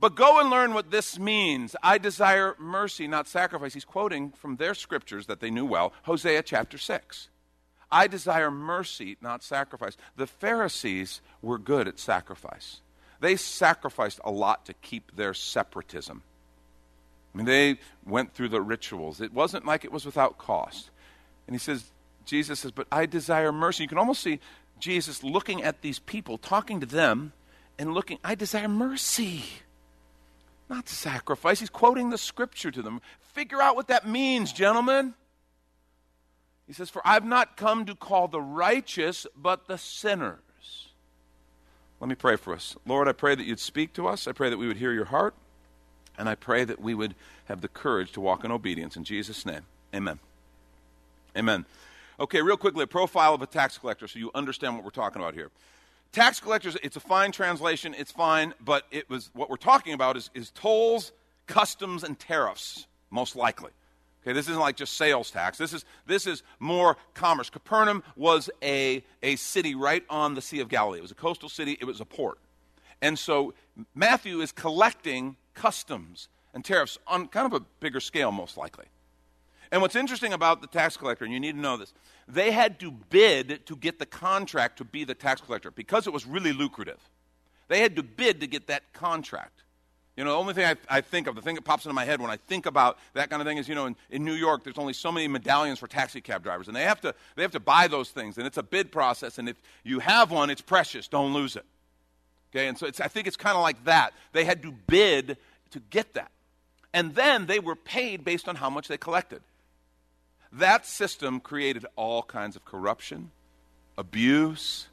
But 0.00 0.14
go 0.14 0.38
and 0.38 0.48
learn 0.48 0.74
what 0.74 0.90
this 0.90 1.18
means. 1.18 1.74
I 1.82 1.98
desire 1.98 2.54
mercy, 2.58 3.08
not 3.08 3.26
sacrifice. 3.26 3.74
He's 3.74 3.84
quoting 3.84 4.30
from 4.30 4.56
their 4.56 4.74
scriptures 4.74 5.26
that 5.26 5.40
they 5.40 5.50
knew 5.50 5.66
well, 5.66 5.92
Hosea 6.04 6.42
chapter 6.42 6.78
6. 6.78 7.30
I 7.90 8.06
desire 8.06 8.50
mercy, 8.50 9.16
not 9.20 9.42
sacrifice. 9.42 9.96
The 10.16 10.26
Pharisees 10.26 11.20
were 11.42 11.58
good 11.58 11.88
at 11.88 11.98
sacrifice. 11.98 12.80
They 13.20 13.36
sacrificed 13.36 14.20
a 14.24 14.30
lot 14.30 14.66
to 14.66 14.74
keep 14.74 15.16
their 15.16 15.34
separatism. 15.34 16.22
I 17.34 17.36
mean, 17.36 17.46
they 17.46 17.78
went 18.06 18.34
through 18.34 18.48
the 18.50 18.60
rituals. 18.60 19.20
It 19.20 19.32
wasn't 19.32 19.66
like 19.66 19.84
it 19.84 19.92
was 19.92 20.06
without 20.06 20.38
cost. 20.38 20.90
And 21.46 21.54
he 21.54 21.58
says, 21.58 21.84
Jesus 22.24 22.60
says, 22.60 22.72
But 22.72 22.86
I 22.92 23.06
desire 23.06 23.52
mercy. 23.52 23.84
You 23.84 23.88
can 23.88 23.98
almost 23.98 24.22
see 24.22 24.40
Jesus 24.78 25.22
looking 25.22 25.62
at 25.62 25.82
these 25.82 25.98
people, 25.98 26.38
talking 26.38 26.80
to 26.80 26.86
them, 26.86 27.32
and 27.78 27.94
looking, 27.94 28.18
I 28.24 28.34
desire 28.34 28.68
mercy, 28.68 29.44
not 30.68 30.88
sacrifice. 30.88 31.60
He's 31.60 31.70
quoting 31.70 32.10
the 32.10 32.18
scripture 32.18 32.70
to 32.70 32.82
them. 32.82 33.00
Figure 33.20 33.62
out 33.62 33.76
what 33.76 33.88
that 33.88 34.06
means, 34.06 34.52
gentlemen. 34.52 35.14
He 36.66 36.72
says, 36.72 36.90
For 36.90 37.00
I've 37.04 37.24
not 37.24 37.56
come 37.56 37.86
to 37.86 37.94
call 37.94 38.28
the 38.28 38.40
righteous, 38.40 39.26
but 39.36 39.68
the 39.68 39.78
sinners. 39.78 40.40
Let 42.00 42.08
me 42.08 42.14
pray 42.14 42.36
for 42.36 42.54
us. 42.54 42.76
Lord, 42.86 43.08
I 43.08 43.12
pray 43.12 43.34
that 43.34 43.44
you'd 43.44 43.60
speak 43.60 43.92
to 43.94 44.06
us. 44.06 44.28
I 44.28 44.32
pray 44.32 44.50
that 44.50 44.56
we 44.56 44.68
would 44.68 44.76
hear 44.76 44.92
your 44.92 45.06
heart. 45.06 45.34
And 46.16 46.28
I 46.28 46.34
pray 46.34 46.64
that 46.64 46.80
we 46.80 46.94
would 46.94 47.14
have 47.46 47.60
the 47.60 47.68
courage 47.68 48.12
to 48.12 48.20
walk 48.20 48.44
in 48.44 48.50
obedience. 48.50 48.96
In 48.96 49.04
Jesus' 49.04 49.46
name, 49.46 49.62
amen. 49.94 50.18
Amen. 51.36 51.64
Okay, 52.18 52.42
real 52.42 52.56
quickly, 52.56 52.82
a 52.82 52.88
profile 52.88 53.34
of 53.34 53.42
a 53.42 53.46
tax 53.46 53.78
collector 53.78 54.08
so 54.08 54.18
you 54.18 54.30
understand 54.34 54.74
what 54.74 54.82
we're 54.82 54.90
talking 54.90 55.22
about 55.22 55.34
here. 55.34 55.50
Tax 56.10 56.40
collectors, 56.40 56.76
it's 56.82 56.96
a 56.96 57.00
fine 57.00 57.30
translation, 57.32 57.94
it's 57.96 58.10
fine, 58.10 58.54
but 58.64 58.84
it 58.90 59.08
was 59.08 59.30
what 59.34 59.50
we're 59.50 59.56
talking 59.56 59.92
about 59.92 60.16
is, 60.16 60.30
is 60.34 60.50
tolls, 60.50 61.12
customs, 61.46 62.02
and 62.02 62.18
tariffs, 62.18 62.86
most 63.10 63.36
likely. 63.36 63.70
Okay, 64.28 64.34
this 64.34 64.46
isn't 64.46 64.60
like 64.60 64.76
just 64.76 64.98
sales 64.98 65.30
tax. 65.30 65.56
This 65.56 65.72
is, 65.72 65.86
this 66.04 66.26
is 66.26 66.42
more 66.58 66.98
commerce. 67.14 67.48
Capernaum 67.48 68.02
was 68.14 68.50
a, 68.62 69.02
a 69.22 69.36
city 69.36 69.74
right 69.74 70.04
on 70.10 70.34
the 70.34 70.42
Sea 70.42 70.60
of 70.60 70.68
Galilee. 70.68 70.98
It 70.98 71.02
was 71.02 71.10
a 71.10 71.14
coastal 71.14 71.48
city, 71.48 71.78
it 71.80 71.86
was 71.86 72.02
a 72.02 72.04
port. 72.04 72.36
And 73.00 73.18
so 73.18 73.54
Matthew 73.94 74.42
is 74.42 74.52
collecting 74.52 75.36
customs 75.54 76.28
and 76.52 76.62
tariffs 76.62 76.98
on 77.06 77.28
kind 77.28 77.46
of 77.46 77.58
a 77.58 77.64
bigger 77.80 78.00
scale, 78.00 78.30
most 78.30 78.58
likely. 78.58 78.84
And 79.72 79.80
what's 79.80 79.96
interesting 79.96 80.34
about 80.34 80.60
the 80.60 80.66
tax 80.66 80.98
collector, 80.98 81.24
and 81.24 81.32
you 81.32 81.40
need 81.40 81.52
to 81.52 81.60
know 81.60 81.78
this, 81.78 81.94
they 82.26 82.50
had 82.50 82.78
to 82.80 82.90
bid 82.90 83.64
to 83.64 83.76
get 83.76 83.98
the 83.98 84.04
contract 84.04 84.76
to 84.76 84.84
be 84.84 85.04
the 85.04 85.14
tax 85.14 85.40
collector 85.40 85.70
because 85.70 86.06
it 86.06 86.12
was 86.12 86.26
really 86.26 86.52
lucrative. 86.52 87.00
They 87.68 87.80
had 87.80 87.96
to 87.96 88.02
bid 88.02 88.40
to 88.40 88.46
get 88.46 88.66
that 88.66 88.92
contract. 88.92 89.62
You 90.18 90.24
know, 90.24 90.32
the 90.32 90.36
only 90.36 90.52
thing 90.52 90.64
I, 90.64 90.74
I, 90.88 91.00
think 91.00 91.28
of, 91.28 91.36
the 91.36 91.42
thing 91.42 91.54
that 91.54 91.62
pops 91.62 91.84
into 91.84 91.94
my 91.94 92.04
head 92.04 92.20
when 92.20 92.28
I 92.28 92.38
think 92.38 92.66
about 92.66 92.98
that 93.14 93.30
kind 93.30 93.40
of 93.40 93.46
thing 93.46 93.56
is, 93.56 93.68
you 93.68 93.76
know, 93.76 93.86
in, 93.86 93.94
in 94.10 94.24
New 94.24 94.32
York, 94.32 94.64
there's 94.64 94.76
only 94.76 94.92
so 94.92 95.12
many 95.12 95.28
medallions 95.28 95.78
for 95.78 95.86
taxi 95.86 96.20
cab 96.20 96.42
drivers, 96.42 96.66
and 96.66 96.74
they 96.74 96.82
have, 96.82 97.00
to, 97.02 97.14
they 97.36 97.42
have 97.42 97.52
to 97.52 97.60
buy 97.60 97.86
those 97.86 98.10
things, 98.10 98.36
and 98.36 98.44
it's 98.44 98.56
a 98.56 98.64
bid 98.64 98.90
process, 98.90 99.38
and 99.38 99.48
if 99.48 99.54
you 99.84 100.00
have 100.00 100.32
one, 100.32 100.50
it's 100.50 100.60
precious. 100.60 101.06
Don't 101.06 101.32
lose 101.34 101.54
it. 101.54 101.64
Okay, 102.50 102.66
and 102.66 102.76
so 102.76 102.88
I 102.88 103.06
think 103.06 103.28
it's 103.28 103.36
kind 103.36 103.56
of 103.56 103.62
like 103.62 103.84
that. 103.84 104.12
They 104.32 104.44
had 104.44 104.60
to 104.62 104.72
bid 104.72 105.36
to 105.70 105.78
get 105.88 106.14
that. 106.14 106.32
And 106.92 107.14
then 107.14 107.46
they 107.46 107.60
were 107.60 107.76
paid 107.76 108.24
based 108.24 108.48
on 108.48 108.56
how 108.56 108.70
much 108.70 108.88
they 108.88 108.98
collected. 108.98 109.40
That 110.50 110.84
system 110.84 111.38
created 111.38 111.86
all 111.94 112.24
kinds 112.24 112.56
of 112.56 112.64
corruption, 112.64 113.30
abuse, 113.96 114.88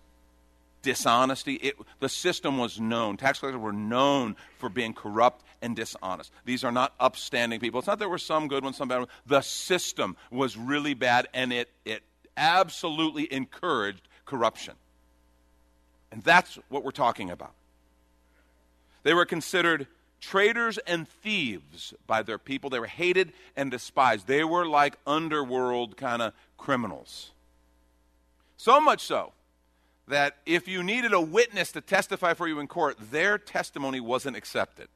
dishonesty. 0.85 1.55
It, 1.55 1.75
the 1.99 2.07
system 2.07 2.57
was 2.57 2.79
known. 2.79 3.17
Tax 3.17 3.39
collectors 3.39 3.61
were 3.61 3.73
known 3.73 4.37
for 4.59 4.69
being 4.69 4.93
corrupt 4.93 5.43
and 5.61 5.75
dishonest. 5.75 6.31
These 6.45 6.63
are 6.63 6.71
not 6.71 6.93
upstanding 6.99 7.59
people. 7.59 7.79
It's 7.79 7.87
not 7.87 7.95
that 7.95 7.99
there 7.99 8.09
were 8.09 8.17
some 8.17 8.47
good 8.47 8.63
ones, 8.63 8.77
some 8.77 8.87
bad 8.87 8.99
ones. 8.99 9.09
The 9.25 9.41
system 9.41 10.15
was 10.31 10.55
really 10.55 10.93
bad, 10.93 11.27
and 11.33 11.51
it, 11.51 11.69
it 11.83 12.03
absolutely 12.37 13.31
encouraged 13.33 14.07
corruption. 14.25 14.75
And 16.11 16.23
that's 16.23 16.57
what 16.69 16.83
we're 16.83 16.91
talking 16.91 17.31
about. 17.31 17.53
They 19.03 19.13
were 19.13 19.25
considered 19.25 19.87
traitors 20.21 20.77
and 20.77 21.07
thieves 21.07 21.93
by 22.07 22.21
their 22.21 22.37
people. 22.37 22.69
They 22.69 22.79
were 22.79 22.85
hated 22.85 23.33
and 23.55 23.69
despised. 23.69 24.27
They 24.27 24.43
were 24.43 24.65
like 24.65 24.97
underworld 25.05 25.97
kind 25.97 26.21
of 26.21 26.33
criminals. 26.57 27.31
So 28.55 28.79
much 28.79 29.01
so 29.01 29.33
that 30.07 30.37
if 30.45 30.67
you 30.67 30.83
needed 30.83 31.13
a 31.13 31.21
witness 31.21 31.71
to 31.73 31.81
testify 31.81 32.33
for 32.33 32.47
you 32.47 32.59
in 32.59 32.67
court, 32.67 32.97
their 33.11 33.37
testimony 33.37 33.99
wasn't 33.99 34.35
accepted. 34.35 34.87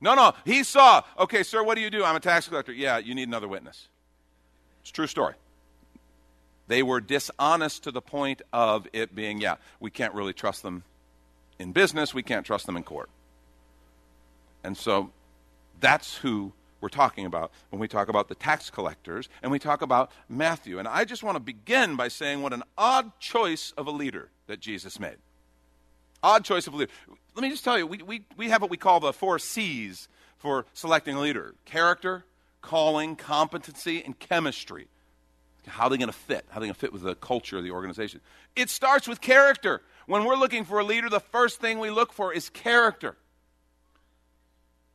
No, 0.00 0.14
no, 0.14 0.32
he 0.44 0.64
saw, 0.64 1.02
okay, 1.18 1.42
sir, 1.42 1.62
what 1.62 1.74
do 1.74 1.82
you 1.82 1.90
do? 1.90 2.04
I'm 2.04 2.16
a 2.16 2.20
tax 2.20 2.48
collector. 2.48 2.72
Yeah, 2.72 2.98
you 2.98 3.14
need 3.14 3.28
another 3.28 3.48
witness. 3.48 3.88
It's 4.80 4.90
true 4.90 5.06
story. 5.06 5.34
They 6.68 6.82
were 6.82 7.00
dishonest 7.00 7.84
to 7.84 7.90
the 7.90 8.00
point 8.00 8.42
of 8.52 8.86
it 8.92 9.14
being, 9.14 9.40
yeah, 9.40 9.56
we 9.78 9.90
can't 9.90 10.14
really 10.14 10.32
trust 10.32 10.62
them 10.62 10.84
in 11.58 11.72
business, 11.72 12.14
we 12.14 12.22
can't 12.22 12.46
trust 12.46 12.64
them 12.64 12.76
in 12.76 12.82
court. 12.82 13.10
And 14.64 14.76
so 14.76 15.10
that's 15.80 16.16
who 16.16 16.52
we're 16.80 16.88
talking 16.88 17.26
about 17.26 17.50
when 17.68 17.80
we 17.80 17.88
talk 17.88 18.08
about 18.08 18.28
the 18.28 18.34
tax 18.34 18.70
collectors 18.70 19.28
and 19.42 19.52
we 19.52 19.58
talk 19.58 19.82
about 19.82 20.10
Matthew. 20.28 20.78
And 20.78 20.88
I 20.88 21.04
just 21.04 21.22
want 21.22 21.36
to 21.36 21.40
begin 21.40 21.96
by 21.96 22.08
saying 22.08 22.40
what 22.40 22.52
an 22.52 22.62
odd 22.78 23.18
choice 23.20 23.72
of 23.76 23.86
a 23.86 23.90
leader 23.90 24.30
that 24.50 24.60
Jesus 24.60 24.98
made. 24.98 25.16
Odd 26.22 26.44
choice 26.44 26.66
of 26.66 26.74
leader. 26.74 26.90
Let 27.34 27.42
me 27.42 27.50
just 27.50 27.64
tell 27.64 27.78
you, 27.78 27.86
we, 27.86 28.02
we, 28.02 28.24
we 28.36 28.48
have 28.50 28.60
what 28.60 28.70
we 28.70 28.76
call 28.76 29.00
the 29.00 29.12
four 29.12 29.38
C's 29.38 30.08
for 30.38 30.66
selecting 30.74 31.14
a 31.14 31.20
leader 31.20 31.54
character, 31.64 32.24
calling, 32.60 33.14
competency, 33.14 34.02
and 34.04 34.18
chemistry. 34.18 34.88
How 35.66 35.84
are 35.84 35.90
they 35.90 35.98
going 35.98 36.08
to 36.08 36.12
fit? 36.12 36.44
How 36.48 36.56
are 36.56 36.60
they 36.60 36.66
going 36.66 36.74
to 36.74 36.80
fit 36.80 36.92
with 36.92 37.02
the 37.02 37.14
culture 37.14 37.58
of 37.58 37.64
the 37.64 37.70
organization? 37.70 38.20
It 38.56 38.70
starts 38.70 39.06
with 39.06 39.20
character. 39.20 39.82
When 40.06 40.24
we're 40.24 40.36
looking 40.36 40.64
for 40.64 40.80
a 40.80 40.84
leader, 40.84 41.08
the 41.08 41.20
first 41.20 41.60
thing 41.60 41.78
we 41.78 41.90
look 41.90 42.12
for 42.12 42.32
is 42.32 42.50
character. 42.50 43.16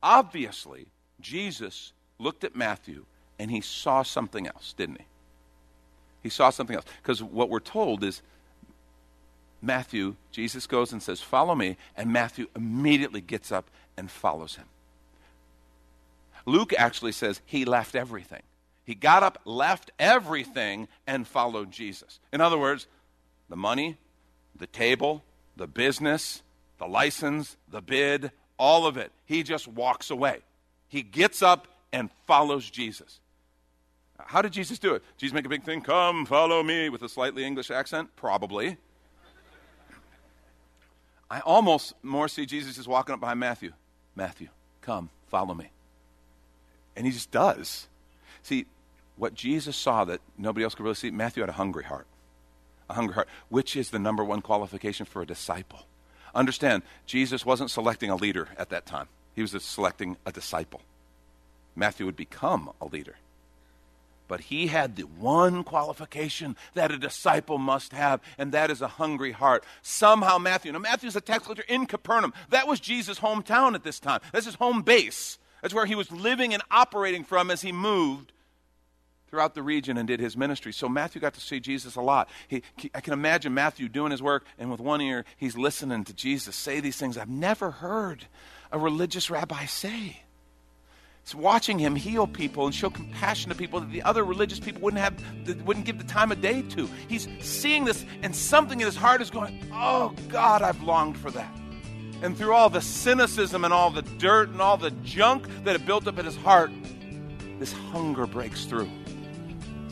Obviously, 0.02 0.88
Jesus 1.20 1.94
looked 2.18 2.44
at 2.44 2.54
Matthew 2.54 3.06
and 3.38 3.50
he 3.50 3.62
saw 3.62 4.02
something 4.02 4.46
else, 4.46 4.74
didn't 4.74 4.98
he? 4.98 5.06
He 6.22 6.28
saw 6.28 6.50
something 6.50 6.76
else. 6.76 6.84
Because 7.02 7.22
what 7.22 7.48
we're 7.48 7.60
told 7.60 8.04
is 8.04 8.20
Matthew, 9.66 10.16
Jesus 10.30 10.66
goes 10.66 10.92
and 10.92 11.02
says, 11.02 11.20
Follow 11.20 11.54
me, 11.54 11.76
and 11.96 12.12
Matthew 12.12 12.46
immediately 12.54 13.20
gets 13.20 13.50
up 13.52 13.68
and 13.96 14.10
follows 14.10 14.56
him. 14.56 14.66
Luke 16.46 16.72
actually 16.78 17.12
says 17.12 17.40
he 17.44 17.64
left 17.64 17.96
everything. 17.96 18.42
He 18.84 18.94
got 18.94 19.24
up, 19.24 19.40
left 19.44 19.90
everything, 19.98 20.86
and 21.06 21.26
followed 21.26 21.72
Jesus. 21.72 22.20
In 22.32 22.40
other 22.40 22.56
words, 22.56 22.86
the 23.48 23.56
money, 23.56 23.96
the 24.56 24.68
table, 24.68 25.24
the 25.56 25.66
business, 25.66 26.42
the 26.78 26.86
license, 26.86 27.56
the 27.68 27.82
bid, 27.82 28.30
all 28.58 28.86
of 28.86 28.96
it. 28.96 29.10
He 29.24 29.42
just 29.42 29.66
walks 29.66 30.10
away. 30.10 30.38
He 30.88 31.02
gets 31.02 31.42
up 31.42 31.66
and 31.92 32.10
follows 32.26 32.70
Jesus. 32.70 33.20
How 34.18 34.40
did 34.40 34.52
Jesus 34.52 34.78
do 34.78 34.94
it? 34.94 35.02
Jesus 35.18 35.34
make 35.34 35.44
a 35.44 35.48
big 35.48 35.64
thing, 35.64 35.80
come 35.80 36.24
follow 36.24 36.62
me 36.62 36.88
with 36.88 37.02
a 37.02 37.08
slightly 37.08 37.44
English 37.44 37.70
accent? 37.70 38.10
Probably. 38.16 38.76
I 41.30 41.40
almost 41.40 41.94
more 42.02 42.28
see 42.28 42.46
Jesus 42.46 42.76
just 42.76 42.88
walking 42.88 43.14
up 43.14 43.20
behind 43.20 43.40
Matthew. 43.40 43.72
Matthew, 44.14 44.48
come, 44.80 45.10
follow 45.28 45.54
me. 45.54 45.70
And 46.96 47.04
he 47.04 47.12
just 47.12 47.30
does. 47.30 47.88
See, 48.42 48.66
what 49.16 49.34
Jesus 49.34 49.76
saw 49.76 50.04
that 50.04 50.20
nobody 50.38 50.64
else 50.64 50.74
could 50.74 50.84
really 50.84 50.94
see, 50.94 51.10
Matthew 51.10 51.42
had 51.42 51.50
a 51.50 51.54
hungry 51.54 51.84
heart. 51.84 52.06
A 52.88 52.94
hungry 52.94 53.14
heart, 53.14 53.28
which 53.48 53.76
is 53.76 53.90
the 53.90 53.98
number 53.98 54.24
one 54.24 54.40
qualification 54.40 55.06
for 55.06 55.20
a 55.22 55.26
disciple. 55.26 55.86
Understand, 56.34 56.82
Jesus 57.06 57.44
wasn't 57.44 57.70
selecting 57.70 58.10
a 58.10 58.16
leader 58.16 58.48
at 58.56 58.70
that 58.70 58.86
time, 58.86 59.08
he 59.34 59.42
was 59.42 59.56
selecting 59.62 60.16
a 60.24 60.32
disciple. 60.32 60.82
Matthew 61.74 62.06
would 62.06 62.16
become 62.16 62.70
a 62.80 62.86
leader. 62.86 63.16
But 64.28 64.40
he 64.40 64.66
had 64.66 64.96
the 64.96 65.04
one 65.04 65.62
qualification 65.62 66.56
that 66.74 66.90
a 66.90 66.98
disciple 66.98 67.58
must 67.58 67.92
have, 67.92 68.20
and 68.38 68.52
that 68.52 68.70
is 68.70 68.82
a 68.82 68.88
hungry 68.88 69.32
heart. 69.32 69.64
Somehow, 69.82 70.38
Matthew, 70.38 70.72
now 70.72 70.78
Matthew's 70.78 71.16
a 71.16 71.20
tax 71.20 71.44
collector 71.44 71.64
in 71.68 71.86
Capernaum. 71.86 72.34
That 72.50 72.66
was 72.66 72.80
Jesus' 72.80 73.20
hometown 73.20 73.74
at 73.74 73.84
this 73.84 74.00
time. 74.00 74.20
That's 74.32 74.46
his 74.46 74.56
home 74.56 74.82
base. 74.82 75.38
That's 75.62 75.74
where 75.74 75.86
he 75.86 75.94
was 75.94 76.10
living 76.10 76.54
and 76.54 76.62
operating 76.70 77.24
from 77.24 77.50
as 77.50 77.62
he 77.62 77.72
moved 77.72 78.32
throughout 79.28 79.54
the 79.54 79.62
region 79.62 79.98
and 79.98 80.06
did 80.06 80.20
his 80.20 80.36
ministry. 80.36 80.72
So 80.72 80.88
Matthew 80.88 81.20
got 81.20 81.34
to 81.34 81.40
see 81.40 81.60
Jesus 81.60 81.96
a 81.96 82.00
lot. 82.00 82.28
He, 82.48 82.62
I 82.94 83.00
can 83.00 83.12
imagine 83.12 83.54
Matthew 83.54 83.88
doing 83.88 84.10
his 84.10 84.22
work, 84.22 84.44
and 84.58 84.70
with 84.70 84.80
one 84.80 85.00
ear, 85.00 85.24
he's 85.36 85.56
listening 85.56 86.04
to 86.04 86.14
Jesus 86.14 86.54
say 86.56 86.80
these 86.80 86.96
things 86.96 87.18
I've 87.18 87.28
never 87.28 87.70
heard 87.70 88.26
a 88.72 88.78
religious 88.78 89.30
rabbi 89.30 89.66
say. 89.66 90.22
He's 91.26 91.34
watching 91.34 91.76
him 91.76 91.96
heal 91.96 92.28
people 92.28 92.66
and 92.66 92.74
show 92.74 92.88
compassion 92.88 93.48
to 93.48 93.56
people 93.56 93.80
that 93.80 93.90
the 93.90 94.02
other 94.02 94.24
religious 94.24 94.60
people 94.60 94.80
wouldn't 94.82 95.02
have, 95.02 95.66
wouldn't 95.66 95.84
give 95.84 95.98
the 95.98 96.04
time 96.04 96.30
of 96.30 96.40
day 96.40 96.62
to. 96.62 96.88
He's 97.08 97.26
seeing 97.40 97.84
this, 97.84 98.04
and 98.22 98.34
something 98.34 98.78
in 98.78 98.86
his 98.86 98.94
heart 98.94 99.20
is 99.20 99.28
going, 99.28 99.60
"Oh 99.72 100.14
God, 100.28 100.62
I've 100.62 100.80
longed 100.84 101.18
for 101.18 101.32
that." 101.32 101.52
And 102.22 102.38
through 102.38 102.54
all 102.54 102.70
the 102.70 102.80
cynicism 102.80 103.64
and 103.64 103.74
all 103.74 103.90
the 103.90 104.02
dirt 104.02 104.50
and 104.50 104.60
all 104.60 104.76
the 104.76 104.92
junk 105.02 105.48
that 105.64 105.72
had 105.72 105.84
built 105.84 106.06
up 106.06 106.16
in 106.16 106.24
his 106.24 106.36
heart, 106.36 106.70
this 107.58 107.72
hunger 107.72 108.26
breaks 108.26 108.64
through. 108.64 108.88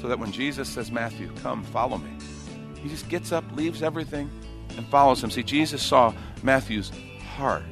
So 0.00 0.06
that 0.06 0.20
when 0.20 0.30
Jesus 0.30 0.68
says, 0.68 0.92
Matthew, 0.92 1.32
come, 1.42 1.64
follow 1.64 1.98
me, 1.98 2.10
he 2.80 2.88
just 2.88 3.08
gets 3.08 3.32
up, 3.32 3.44
leaves 3.56 3.82
everything, 3.82 4.30
and 4.76 4.86
follows 4.86 5.22
him. 5.24 5.30
See, 5.30 5.42
Jesus 5.42 5.82
saw 5.82 6.14
Matthew's 6.44 6.92
heart. 7.36 7.64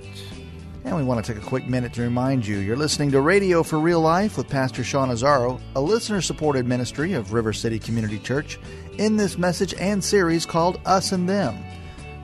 And 0.85 0.97
we 0.97 1.05
want 1.05 1.25
to 1.25 1.33
take 1.33 1.41
a 1.41 1.47
quick 1.47 1.69
minute 1.69 1.93
to 1.95 2.03
remind 2.03 2.45
you 2.45 2.59
you're 2.59 2.77
listening 2.77 3.13
to 3.13 3.21
Radio 3.21 3.63
for 3.63 3.79
Real 3.79 4.01
Life 4.01 4.37
with 4.37 4.49
Pastor 4.49 4.83
Sean 4.83 5.11
Azzaro, 5.11 5.61
a 5.77 5.81
listener 5.81 6.21
supported 6.21 6.67
ministry 6.67 7.13
of 7.13 7.33
River 7.33 7.53
City 7.53 7.79
Community 7.79 8.19
Church, 8.19 8.59
in 8.99 9.17
this 9.17 9.39
message 9.39 9.75
and 9.75 10.03
series 10.03 10.45
called 10.45 10.81
Us 10.85 11.13
and 11.13 11.29
Them, 11.29 11.55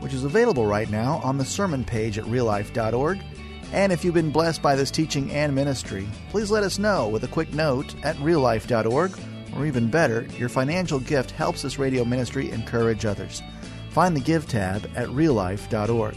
which 0.00 0.12
is 0.12 0.24
available 0.24 0.66
right 0.66 0.90
now 0.90 1.20
on 1.22 1.38
the 1.38 1.44
sermon 1.44 1.84
page 1.84 2.18
at 2.18 2.24
reallife.org. 2.24 3.22
And 3.72 3.92
if 3.92 4.04
you've 4.04 4.14
been 4.14 4.32
blessed 4.32 4.60
by 4.60 4.74
this 4.74 4.90
teaching 4.90 5.30
and 5.30 5.54
ministry, 5.54 6.08
please 6.30 6.50
let 6.50 6.64
us 6.64 6.80
know 6.80 7.08
with 7.08 7.22
a 7.22 7.28
quick 7.28 7.52
note 7.54 7.94
at 8.02 8.16
reallife.org, 8.16 9.18
or 9.56 9.66
even 9.66 9.88
better, 9.88 10.26
your 10.36 10.48
financial 10.48 10.98
gift 10.98 11.30
helps 11.30 11.62
this 11.62 11.78
radio 11.78 12.04
ministry 12.04 12.50
encourage 12.50 13.06
others. 13.06 13.40
Find 13.90 14.16
the 14.16 14.20
Give 14.20 14.48
tab 14.48 14.90
at 14.96 15.08
reallife.org. 15.08 16.16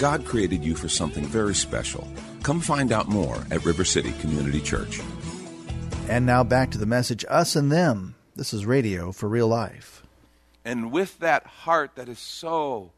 God 0.00 0.24
created 0.24 0.64
you 0.64 0.74
for 0.74 0.88
something 0.88 1.26
very 1.26 1.54
special. 1.54 2.08
Come 2.42 2.62
find 2.62 2.90
out 2.90 3.08
more 3.08 3.36
at 3.50 3.66
River 3.66 3.84
City 3.84 4.12
Community 4.12 4.58
Church. 4.58 4.98
And 6.08 6.24
now 6.24 6.42
back 6.42 6.70
to 6.70 6.78
the 6.78 6.86
message 6.86 7.22
Us 7.28 7.54
and 7.54 7.70
Them. 7.70 8.14
This 8.34 8.54
is 8.54 8.64
radio 8.64 9.12
for 9.12 9.28
real 9.28 9.46
life. 9.46 10.02
And 10.64 10.90
with 10.90 11.18
that 11.18 11.46
heart 11.46 11.96
that 11.96 12.08
is 12.08 12.18
so 12.18 12.92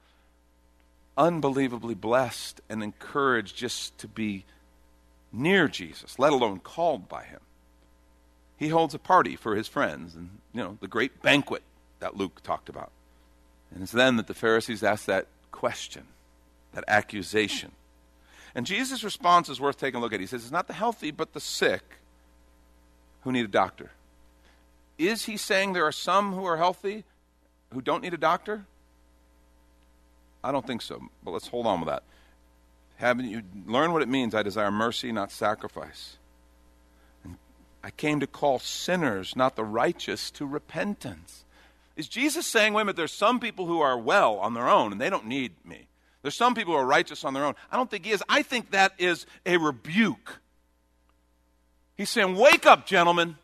unbelievably 1.18 1.94
blessed 1.94 2.60
and 2.68 2.84
encouraged 2.84 3.56
just 3.56 3.98
to 3.98 4.06
be 4.06 4.44
near 5.32 5.66
Jesus, 5.66 6.20
let 6.20 6.32
alone 6.32 6.60
called 6.60 7.08
by 7.08 7.24
him, 7.24 7.40
he 8.56 8.68
holds 8.68 8.94
a 8.94 9.00
party 9.00 9.34
for 9.34 9.56
his 9.56 9.66
friends 9.66 10.14
and, 10.14 10.38
you 10.54 10.62
know, 10.62 10.78
the 10.80 10.86
great 10.86 11.20
banquet 11.20 11.64
that 11.98 12.16
Luke 12.16 12.44
talked 12.44 12.68
about. 12.68 12.92
And 13.74 13.82
it's 13.82 13.90
then 13.90 14.18
that 14.18 14.28
the 14.28 14.34
Pharisees 14.34 14.84
ask 14.84 15.06
that 15.06 15.26
question 15.50 16.04
that 16.72 16.84
accusation. 16.88 17.72
And 18.54 18.66
Jesus' 18.66 19.02
response 19.02 19.48
is 19.48 19.60
worth 19.60 19.78
taking 19.78 19.98
a 19.98 20.00
look 20.00 20.12
at. 20.12 20.20
He 20.20 20.26
says, 20.26 20.42
It's 20.42 20.52
not 20.52 20.66
the 20.66 20.74
healthy, 20.74 21.10
but 21.10 21.32
the 21.32 21.40
sick 21.40 21.82
who 23.22 23.32
need 23.32 23.44
a 23.44 23.48
doctor. 23.48 23.90
Is 24.98 25.24
he 25.24 25.36
saying 25.36 25.72
there 25.72 25.86
are 25.86 25.92
some 25.92 26.32
who 26.32 26.44
are 26.44 26.56
healthy 26.56 27.04
who 27.72 27.80
don't 27.80 28.02
need 28.02 28.14
a 28.14 28.18
doctor? 28.18 28.66
I 30.44 30.52
don't 30.52 30.66
think 30.66 30.82
so, 30.82 31.00
but 31.24 31.30
let's 31.30 31.48
hold 31.48 31.66
on 31.66 31.80
with 31.80 31.88
that. 31.88 32.02
Haven't 32.96 33.28
you 33.28 33.42
learn 33.66 33.92
what 33.92 34.02
it 34.02 34.08
means? 34.08 34.34
I 34.34 34.42
desire 34.42 34.70
mercy, 34.70 35.12
not 35.12 35.32
sacrifice. 35.32 36.16
I 37.82 37.90
came 37.90 38.20
to 38.20 38.26
call 38.26 38.58
sinners, 38.58 39.34
not 39.34 39.56
the 39.56 39.64
righteous, 39.64 40.30
to 40.32 40.46
repentance. 40.46 41.44
Is 41.96 42.08
Jesus 42.08 42.46
saying, 42.46 42.74
wait 42.74 42.82
a 42.82 42.84
minute, 42.84 42.96
there's 42.96 43.12
some 43.12 43.40
people 43.40 43.66
who 43.66 43.80
are 43.80 43.98
well 43.98 44.38
on 44.38 44.54
their 44.54 44.68
own 44.68 44.92
and 44.92 45.00
they 45.00 45.10
don't 45.10 45.26
need 45.26 45.52
me? 45.64 45.86
There's 46.22 46.36
some 46.36 46.54
people 46.54 46.74
who 46.74 46.78
are 46.78 46.86
righteous 46.86 47.24
on 47.24 47.34
their 47.34 47.44
own. 47.44 47.54
I 47.70 47.76
don't 47.76 47.90
think 47.90 48.06
he 48.06 48.12
is. 48.12 48.22
I 48.28 48.42
think 48.42 48.70
that 48.70 48.92
is 48.98 49.26
a 49.44 49.56
rebuke. 49.56 50.40
He's 51.96 52.10
saying, 52.10 52.36
Wake 52.36 52.64
up, 52.64 52.86
gentlemen. 52.86 53.36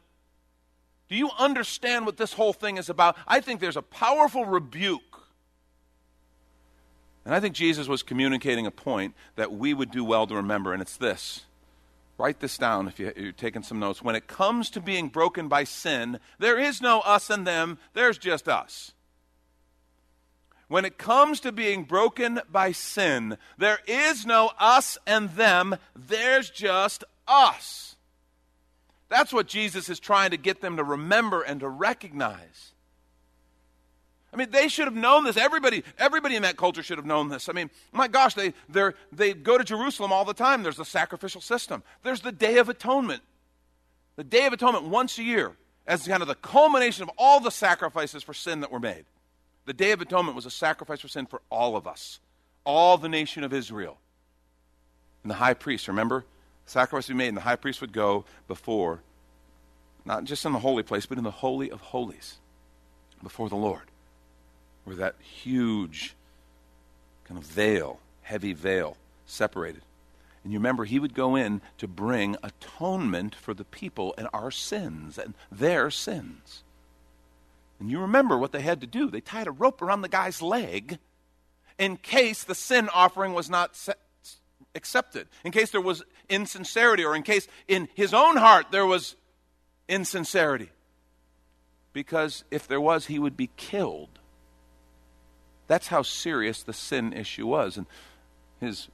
Do 1.09 1.17
you 1.17 1.31
understand 1.39 2.07
what 2.07 2.19
this 2.19 2.35
whole 2.35 2.53
thing 2.53 2.77
is 2.77 2.91
about? 2.91 3.17
I 3.27 3.41
think 3.41 3.61
there's 3.61 3.77
a 3.77 3.83
powerful 3.83 4.45
rebuke. 4.45 5.01
And 7.25 7.35
I 7.35 7.41
think 7.41 7.55
Jesus 7.55 7.89
was 7.89 8.03
communicating 8.03 8.67
a 8.67 8.71
point 8.71 9.15
that 9.37 9.53
we 9.53 9.75
would 9.75 9.91
do 9.91 10.05
well 10.05 10.27
to 10.27 10.35
remember, 10.35 10.73
and 10.73 10.81
it's 10.81 10.97
this. 10.97 11.45
Write 12.19 12.41
this 12.41 12.59
down 12.59 12.89
if 12.89 12.99
you're 12.99 13.33
taking 13.33 13.63
some 13.63 13.79
notes. 13.79 14.03
When 14.03 14.17
it 14.17 14.27
comes 14.27 14.71
to 14.71 14.81
being 14.81 15.09
broken 15.09 15.47
by 15.49 15.65
sin, 15.65 16.19
there 16.39 16.59
is 16.59 16.83
no 16.83 17.01
us 17.01 17.31
and 17.31 17.47
them, 17.47 17.79
there's 17.95 18.19
just 18.19 18.49
us. 18.49 18.93
When 20.69 20.85
it 20.85 20.99
comes 20.99 21.41
to 21.41 21.53
being 21.53 21.85
broken 21.85 22.41
by 22.53 22.73
sin, 22.73 23.39
there 23.57 23.79
is 23.87 24.27
no 24.27 24.53
us 24.59 24.99
and 25.07 25.31
them, 25.31 25.77
there's 25.97 26.51
just 26.51 27.05
us. 27.27 27.97
That's 29.09 29.33
what 29.33 29.47
Jesus 29.47 29.89
is 29.89 29.99
trying 29.99 30.31
to 30.31 30.37
get 30.37 30.61
them 30.61 30.77
to 30.77 30.85
remember 30.85 31.41
and 31.41 31.61
to 31.61 31.69
recognize. 31.69 32.73
I 34.31 34.37
mean, 34.37 34.51
they 34.51 34.69
should 34.69 34.85
have 34.85 34.95
known 34.95 35.25
this. 35.25 35.39
Everybody, 35.39 35.83
everybody 35.99 36.37
in 36.37 36.43
that 36.43 36.59
culture 36.59 36.83
should 36.83 36.99
have 36.99 37.07
known 37.07 37.31
this. 37.31 37.49
I 37.49 37.53
mean, 37.53 37.71
my 37.93 38.09
gosh, 38.09 38.35
they, 38.35 38.53
they 39.11 39.33
go 39.33 39.57
to 39.57 39.65
Jerusalem 39.65 40.13
all 40.13 40.27
the 40.27 40.35
time. 40.35 40.63
There's 40.63 40.77
the 40.77 40.85
sacrificial 40.85 41.41
system. 41.41 41.83
There's 42.03 42.21
the 42.21 42.33
Day 42.33 42.59
of 42.59 42.69
Atonement. 42.69 43.23
The 44.17 44.25
Day 44.25 44.45
of 44.45 44.53
Atonement 44.53 44.85
once 44.85 45.17
a 45.19 45.23
year 45.23 45.57
as 45.87 46.07
kind 46.07 46.21
of 46.21 46.29
the 46.29 46.35
culmination 46.35 47.05
of 47.05 47.11
all 47.17 47.41
the 47.41 47.51
sacrifices 47.51 48.23
for 48.23 48.35
sin 48.35 48.61
that 48.61 48.71
were 48.71 48.81
made. 48.81 49.07
The 49.69 49.75
Day 49.75 49.93
of 49.93 50.01
Atonement 50.01 50.35
was 50.35 50.47
a 50.47 50.51
sacrifice 50.51 51.03
for 51.03 51.09
sin 51.09 51.27
for 51.27 51.43
all 51.51 51.77
of 51.77 51.87
us, 51.87 52.21
all 52.65 52.97
the 52.97 53.07
nation 53.07 53.45
of 53.45 53.53
Israel. 53.53 53.99
And 55.23 55.31
the 55.31 55.35
high 55.35 55.53
priest, 55.53 55.89
remember? 55.89 56.25
The 56.65 56.71
sacrifice 56.71 57.07
we 57.07 57.15
made, 57.15 57.29
and 57.29 57.37
the 57.37 57.43
high 57.43 57.57
priest 57.57 57.83
would 57.83 57.93
go 57.93 58.25
before, 58.47 59.03
not 60.07 60.25
just 60.25 60.47
in 60.47 60.55
the 60.55 60.59
holy 60.59 60.83
place, 60.83 61.05
but 61.05 61.19
in 61.19 61.25
the 61.25 61.31
Holy 61.31 61.71
of 61.71 61.83
Holies, 61.83 62.39
before 63.23 63.51
the 63.51 63.57
Lord, 63.57 63.83
where 64.85 64.97
that 64.97 65.17
huge 65.21 66.15
kind 67.25 67.37
of 67.37 67.45
veil, 67.45 68.01
heavy 68.23 68.55
veil, 68.55 68.97
separated. 69.27 69.83
And 70.45 70.53
you 70.55 70.59
remember, 70.59 70.87
he 70.87 70.99
would 70.99 71.13
go 71.13 71.37
in 71.37 71.61
to 71.77 71.87
bring 71.87 72.37
atonement 72.43 73.35
for 73.35 73.53
the 73.53 73.65
people 73.65 74.15
and 74.17 74.29
our 74.33 74.51
sins 74.51 75.19
and 75.19 75.35
their 75.53 75.91
sins. 75.91 76.63
And 77.81 77.91
you 77.91 78.01
remember 78.01 78.37
what 78.37 78.53
they 78.53 78.61
had 78.61 78.81
to 78.81 78.87
do. 78.87 79.11
They 79.11 79.21
tied 79.21 79.47
a 79.47 79.53
rope 79.53 79.83
around 79.83 80.03
the 80.03 80.09
guy's 80.09 80.43
leg 80.43 80.99
in 81.79 81.97
case 81.97 82.43
the 82.43 82.55
sin 82.55 82.89
offering 82.93 83.35
was 83.35 83.49
not 83.49 83.77
set, 83.77 83.99
accepted, 84.75 85.29
in 85.45 85.53
case 85.53 85.71
there 85.71 85.81
was 85.81 86.03
insincerity, 86.29 87.05
or 87.05 87.15
in 87.15 87.23
case 87.23 87.47
in 87.69 87.89
his 87.95 88.13
own 88.13 88.37
heart 88.37 88.67
there 88.71 88.87
was 88.87 89.15
insincerity. 89.89 90.71
Because 91.93 92.45
if 92.51 92.67
there 92.67 92.81
was, 92.81 93.07
he 93.07 93.19
would 93.19 93.37
be 93.37 93.51
killed. 93.57 94.19
That's 95.69 95.89
how 95.89 96.03
serious 96.03 96.63
the 96.63 96.73
sin 96.73 97.13
issue 97.13 97.47
was. 97.47 97.77
And 97.77 97.87
his 98.61 98.89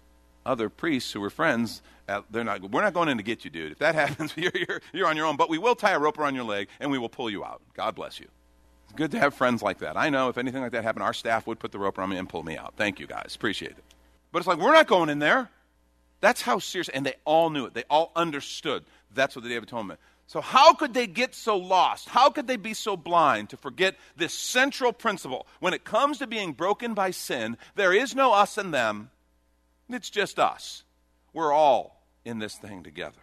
other 0.45 0.69
priests 0.69 1.13
who 1.13 1.21
were 1.21 1.31
friends, 1.31 1.83
uh, 2.09 2.23
they're 2.31 2.45
not, 2.45 2.63
we're 2.63 2.83
not 2.83 2.93
going 2.93 3.09
in 3.09 3.17
to 3.17 3.23
get 3.23 3.45
you, 3.45 3.51
dude. 3.51 3.73
If 3.73 3.79
that 3.79 3.95
happens, 3.95 4.35
you're, 4.37 4.53
you're, 4.55 4.81
you're 4.93 5.07
on 5.07 5.17
your 5.17 5.27
own. 5.27 5.37
But 5.37 5.49
we 5.49 5.59
will 5.59 5.75
tie 5.75 5.93
a 5.93 5.99
rope 5.99 6.19
around 6.19 6.35
your 6.35 6.45
leg 6.45 6.69
and 6.81 6.91
we 6.91 6.99
will 6.99 7.09
pull 7.09 7.31
you 7.31 7.45
out. 7.45 7.63
God 7.75 7.95
bless 7.95 8.21
you 8.21 8.29
good 8.97 9.11
to 9.13 9.19
have 9.19 9.35
friends 9.35 9.63
like 9.63 9.79
that. 9.79 9.97
I 9.97 10.11
know 10.11 10.29
if 10.29 10.39
anything 10.39 10.63
like 10.63 10.73
that 10.73 10.85
happened, 10.85 11.03
our 11.03 11.15
staff 11.15 11.47
would 11.47 11.59
put 11.59 11.73
the 11.73 11.79
rope 11.79 11.99
around 11.99 12.11
me 12.11 12.17
and 12.17 12.29
pull 12.29 12.43
me 12.43 12.57
out. 12.57 12.75
Thank 12.77 13.01
you 13.01 13.07
guys. 13.07 13.35
Appreciate 13.35 13.73
it. 13.73 13.85
But 14.33 14.39
it's 14.39 14.49
like, 14.49 14.59
we're 14.59 14.73
not 14.73 14.87
going 14.87 15.09
in 15.09 15.19
there. 15.19 15.51
That's 16.21 16.41
how 16.41 16.59
serious, 16.59 16.89
and 16.89 17.05
they 17.05 17.15
all 17.25 17.51
knew 17.51 17.67
it. 17.67 17.75
They 17.75 17.85
all 17.91 18.11
understood. 18.17 18.85
That's 19.15 19.37
what 19.37 19.43
the 19.43 19.49
Day 19.51 19.57
of 19.57 19.63
Atonement. 19.63 20.01
So, 20.27 20.41
how 20.41 20.73
could 20.73 20.95
they 20.95 21.07
get 21.07 21.35
so 21.35 21.57
lost? 21.57 22.09
How 22.09 22.31
could 22.31 22.47
they 22.47 22.57
be 22.57 22.73
so 22.73 22.97
blind 22.97 23.51
to 23.51 23.59
forget 23.59 23.97
this 24.17 24.33
central 24.33 24.93
principle? 24.93 25.47
When 25.61 25.75
it 25.75 25.85
comes 25.85 26.19
to 26.19 26.27
being 26.27 26.53
broken 26.53 26.95
by 26.95 27.11
sin, 27.11 27.59
there 27.75 27.93
is 27.93 28.15
no 28.15 28.33
us 28.33 28.57
and 28.57 28.73
them, 28.73 29.11
it's 29.91 30.09
just 30.09 30.39
us. 30.39 30.85
We're 31.35 31.53
all 31.53 32.03
in 32.25 32.39
this 32.39 32.55
thing 32.55 32.83
together. 32.83 33.21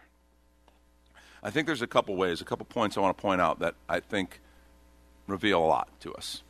I 1.42 1.50
think 1.50 1.66
there's 1.66 1.82
a 1.82 1.88
couple 1.88 2.14
ways, 2.14 2.40
a 2.40 2.44
couple 2.44 2.66
points 2.66 2.96
I 2.96 3.00
want 3.00 3.16
to 3.16 3.20
point 3.20 3.40
out 3.40 3.58
that 3.58 3.74
I 3.88 3.98
think 3.98 4.40
reveal 5.26 5.62
a 5.62 5.66
lot 5.66 5.88
to 6.00 6.12
us. 6.14 6.42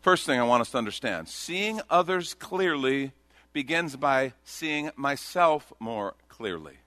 First 0.00 0.26
thing 0.26 0.40
I 0.40 0.44
want 0.44 0.62
us 0.62 0.70
to 0.70 0.78
understand 0.78 1.28
seeing 1.28 1.80
others 1.88 2.34
clearly 2.34 3.12
begins 3.52 3.96
by 3.96 4.32
seeing 4.44 4.90
myself 4.96 5.72
more 5.78 6.14
clearly. 6.28 6.78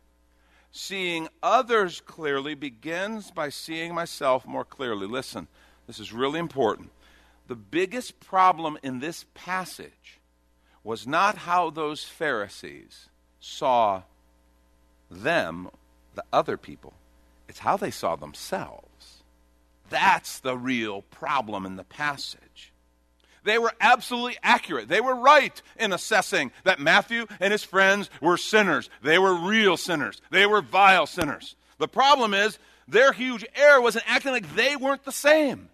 Seeing 0.72 1.30
others 1.42 2.02
clearly 2.02 2.56
begins 2.56 3.32
by 3.32 3.50
seeing 3.50 3.94
myself 3.96 4.46
more 4.46 4.66
clearly. 4.66 5.08
Listen, 5.08 5.48
this 5.88 6.00
is 6.00 6.12
really 6.12 6.40
important. 6.40 6.90
The 7.48 7.56
biggest 7.56 8.20
problem 8.20 8.78
in 8.84 9.00
this 9.00 9.26
passage 9.34 10.20
was 10.84 11.08
not 11.08 11.38
how 11.38 11.70
those 11.70 12.04
Pharisees 12.04 13.10
saw 13.40 14.04
them, 15.10 15.70
the 16.16 16.24
other 16.34 16.58
people, 16.58 16.94
it's 17.48 17.60
how 17.60 17.78
they 17.78 17.92
saw 17.92 18.16
themselves. 18.16 19.24
That's 19.90 20.40
the 20.40 20.58
real 20.58 21.02
problem 21.04 21.66
in 21.66 21.76
the 21.76 21.84
passage. 21.84 22.74
They 23.44 23.60
were 23.60 23.74
absolutely 23.80 24.38
accurate. 24.42 24.88
They 24.88 25.02
were 25.02 25.16
right 25.16 25.62
in 25.78 25.94
assessing 25.94 26.52
that 26.64 26.80
Matthew 26.80 27.28
and 27.40 27.52
his 27.52 27.64
friends 27.64 28.10
were 28.20 28.38
sinners. 28.38 28.90
They 29.04 29.20
were 29.20 29.36
real 29.36 29.78
sinners. 29.78 30.20
They 30.32 30.48
were 30.48 30.62
vile 30.62 31.06
sinners. 31.06 31.56
The 31.78 31.88
problem 31.88 32.34
is 32.34 32.58
their 32.88 33.14
huge 33.14 33.46
error 33.56 33.82
was 33.82 33.96
in 33.96 34.02
acting 34.08 34.32
like 34.32 34.56
they 34.56 34.76
weren't 34.76 35.06
the 35.06 35.12
same. 35.12 35.70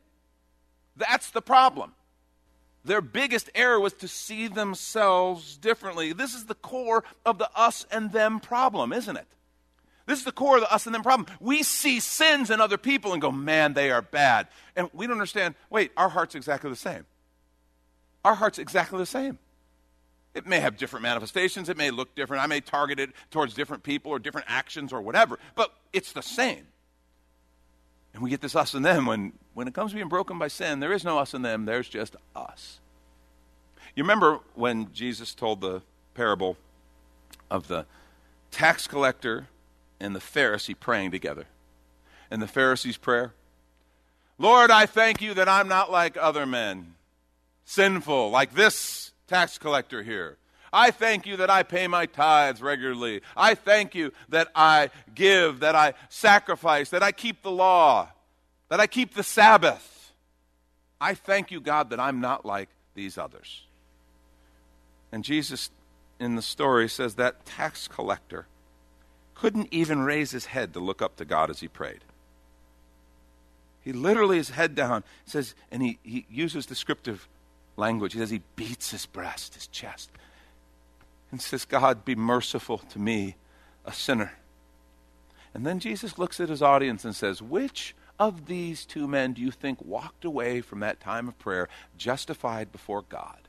That's 0.98 1.32
the 1.32 1.42
problem. 1.42 1.94
Their 2.84 3.02
biggest 3.02 3.50
error 3.56 3.80
was 3.80 3.94
to 3.94 4.08
see 4.08 4.48
themselves 4.48 5.56
differently. 5.58 6.14
This 6.14 6.34
is 6.34 6.46
the 6.46 6.56
core 6.56 7.04
of 7.26 7.38
the 7.38 7.50
us 7.56 7.86
and 7.92 8.12
them 8.12 8.40
problem, 8.40 8.92
isn't 8.92 9.16
it? 9.16 9.28
This 10.06 10.20
is 10.20 10.26
the 10.26 10.32
core 10.32 10.56
of 10.56 10.62
the 10.62 10.74
us 10.74 10.86
and 10.86 10.96
them 10.96 11.04
problem. 11.04 11.28
We 11.40 11.64
see 11.64 12.00
sins 12.00 12.50
in 12.50 12.60
other 12.60 12.78
people 12.78 13.14
and 13.14 13.22
go, 13.22 13.32
man, 13.32 13.74
they 13.74 13.92
are 13.92 14.02
bad. 14.02 14.48
And 14.76 14.90
we 14.94 15.06
don't 15.08 15.16
understand, 15.16 15.56
wait, 15.70 15.92
our 15.96 16.10
heart's 16.10 16.36
exactly 16.36 16.70
the 16.70 16.76
same. 16.76 17.06
Our 18.24 18.36
heart's 18.36 18.60
exactly 18.60 18.98
the 18.98 19.06
same. 19.06 19.40
It 20.34 20.48
may 20.48 20.60
have 20.60 20.78
different 20.78 21.04
manifestations, 21.04 21.68
it 21.68 21.78
may 21.78 21.92
look 21.92 22.16
different. 22.16 22.44
I 22.44 22.48
may 22.48 22.62
target 22.62 23.00
it 23.00 23.10
towards 23.32 23.54
different 23.54 23.84
people 23.84 24.12
or 24.12 24.20
different 24.20 24.48
actions 24.50 24.94
or 24.94 25.02
whatever, 25.02 25.40
but 25.56 25.74
it's 25.92 26.14
the 26.14 26.22
same. 26.22 26.68
And 28.14 28.24
we 28.24 28.30
get 28.30 28.42
this 28.42 28.56
us 28.56 28.74
and 28.74 28.86
them 28.86 29.06
when, 29.06 29.34
when 29.54 29.68
it 29.68 29.74
comes 29.74 29.92
to 29.92 29.96
being 29.96 30.10
broken 30.10 30.40
by 30.40 30.48
sin, 30.48 30.80
there 30.80 30.94
is 30.94 31.04
no 31.04 31.18
us 31.18 31.34
and 31.34 31.44
them, 31.44 31.66
there's 31.66 31.90
just 31.90 32.16
us. 32.36 32.80
You 33.96 34.04
remember 34.04 34.40
when 34.56 34.92
Jesus 34.94 35.34
told 35.34 35.60
the 35.60 35.82
parable 36.14 36.58
of 37.50 37.68
the 37.68 37.86
tax 38.52 38.88
collector 38.88 39.48
and 40.02 40.16
the 40.16 40.20
Pharisee 40.20 40.78
praying 40.78 41.12
together? 41.12 41.46
And 42.30 42.42
the 42.42 42.48
Pharisee's 42.48 42.98
prayer 42.98 43.34
Lord, 44.38 44.72
I 44.72 44.88
thank 44.88 45.22
you 45.22 45.36
that 45.36 45.48
I'm 45.48 45.68
not 45.68 45.92
like 45.92 46.18
other 46.18 46.48
men, 46.48 46.96
sinful, 47.64 48.32
like 48.32 48.56
this 48.56 49.12
tax 49.28 49.60
collector 49.60 50.02
here. 50.02 50.38
I 50.74 50.90
thank 50.90 51.28
you 51.28 51.38
that 51.38 51.52
I 51.52 51.62
pay 51.62 51.88
my 51.88 52.08
tithes 52.08 52.60
regularly. 52.60 53.22
I 53.38 53.54
thank 53.54 53.94
you 53.94 54.12
that 54.30 54.48
I 54.56 54.90
give, 55.14 55.60
that 55.60 55.76
I 55.76 55.94
sacrifice, 56.10 56.90
that 56.90 57.04
I 57.04 57.12
keep 57.12 57.44
the 57.44 57.52
law, 57.52 58.10
that 58.70 58.80
I 58.80 58.88
keep 58.88 59.14
the 59.14 59.22
Sabbath. 59.22 60.14
I 61.00 61.14
thank 61.14 61.52
you, 61.52 61.62
God, 61.62 61.92
that 61.92 62.00
I'm 62.00 62.20
not 62.20 62.44
like 62.44 62.70
these 62.96 63.20
others. 63.20 63.64
And 65.12 65.24
Jesus 65.24 65.70
in 66.20 66.36
the 66.36 66.42
story 66.42 66.90
says 66.90 67.16
that 67.16 67.46
tax 67.46 67.88
collector 67.88 68.48
couldn't 69.42 69.70
even 69.72 70.04
raise 70.04 70.32
his 70.32 70.46
head 70.46 70.74
to 70.74 70.80
look 70.80 71.02
up 71.02 71.16
to 71.16 71.26
God 71.26 71.50
as 71.50 71.62
he 71.62 71.68
prayed. 71.68 72.02
He 73.84 73.92
literally, 73.92 74.38
his 74.38 74.52
head 74.52 74.76
down, 74.76 75.04
says, 75.26 75.56
and 75.72 75.82
he, 75.82 75.98
he 76.04 76.26
uses 76.30 76.68
descriptive 76.68 77.28
language. 77.76 78.14
He 78.14 78.20
says 78.20 78.30
he 78.30 78.44
beats 78.56 78.92
his 78.92 79.08
breast, 79.08 79.56
his 79.56 79.66
chest 79.68 80.12
and 81.32 81.42
says, 81.42 81.66
God, 81.66 82.06
be 82.06 82.16
merciful 82.16 82.78
to 82.78 83.00
me, 83.00 83.36
a 83.86 83.94
sinner. 83.94 84.34
And 85.54 85.66
then 85.66 85.80
Jesus 85.80 86.18
looks 86.18 86.40
at 86.40 86.50
his 86.50 86.62
audience 86.62 87.04
and 87.06 87.16
says, 87.16 87.42
Which 87.42 87.96
of 88.20 88.46
these 88.46 88.86
two 88.86 89.08
men 89.08 89.34
do 89.34 89.42
you 89.42 89.52
think 89.52 89.84
walked 89.84 90.26
away 90.26 90.62
from 90.62 90.82
that 90.82 91.00
time 91.00 91.28
of 91.28 91.40
prayer 91.40 91.70
justified 91.98 92.72
before 92.72 93.02
God? 93.02 93.48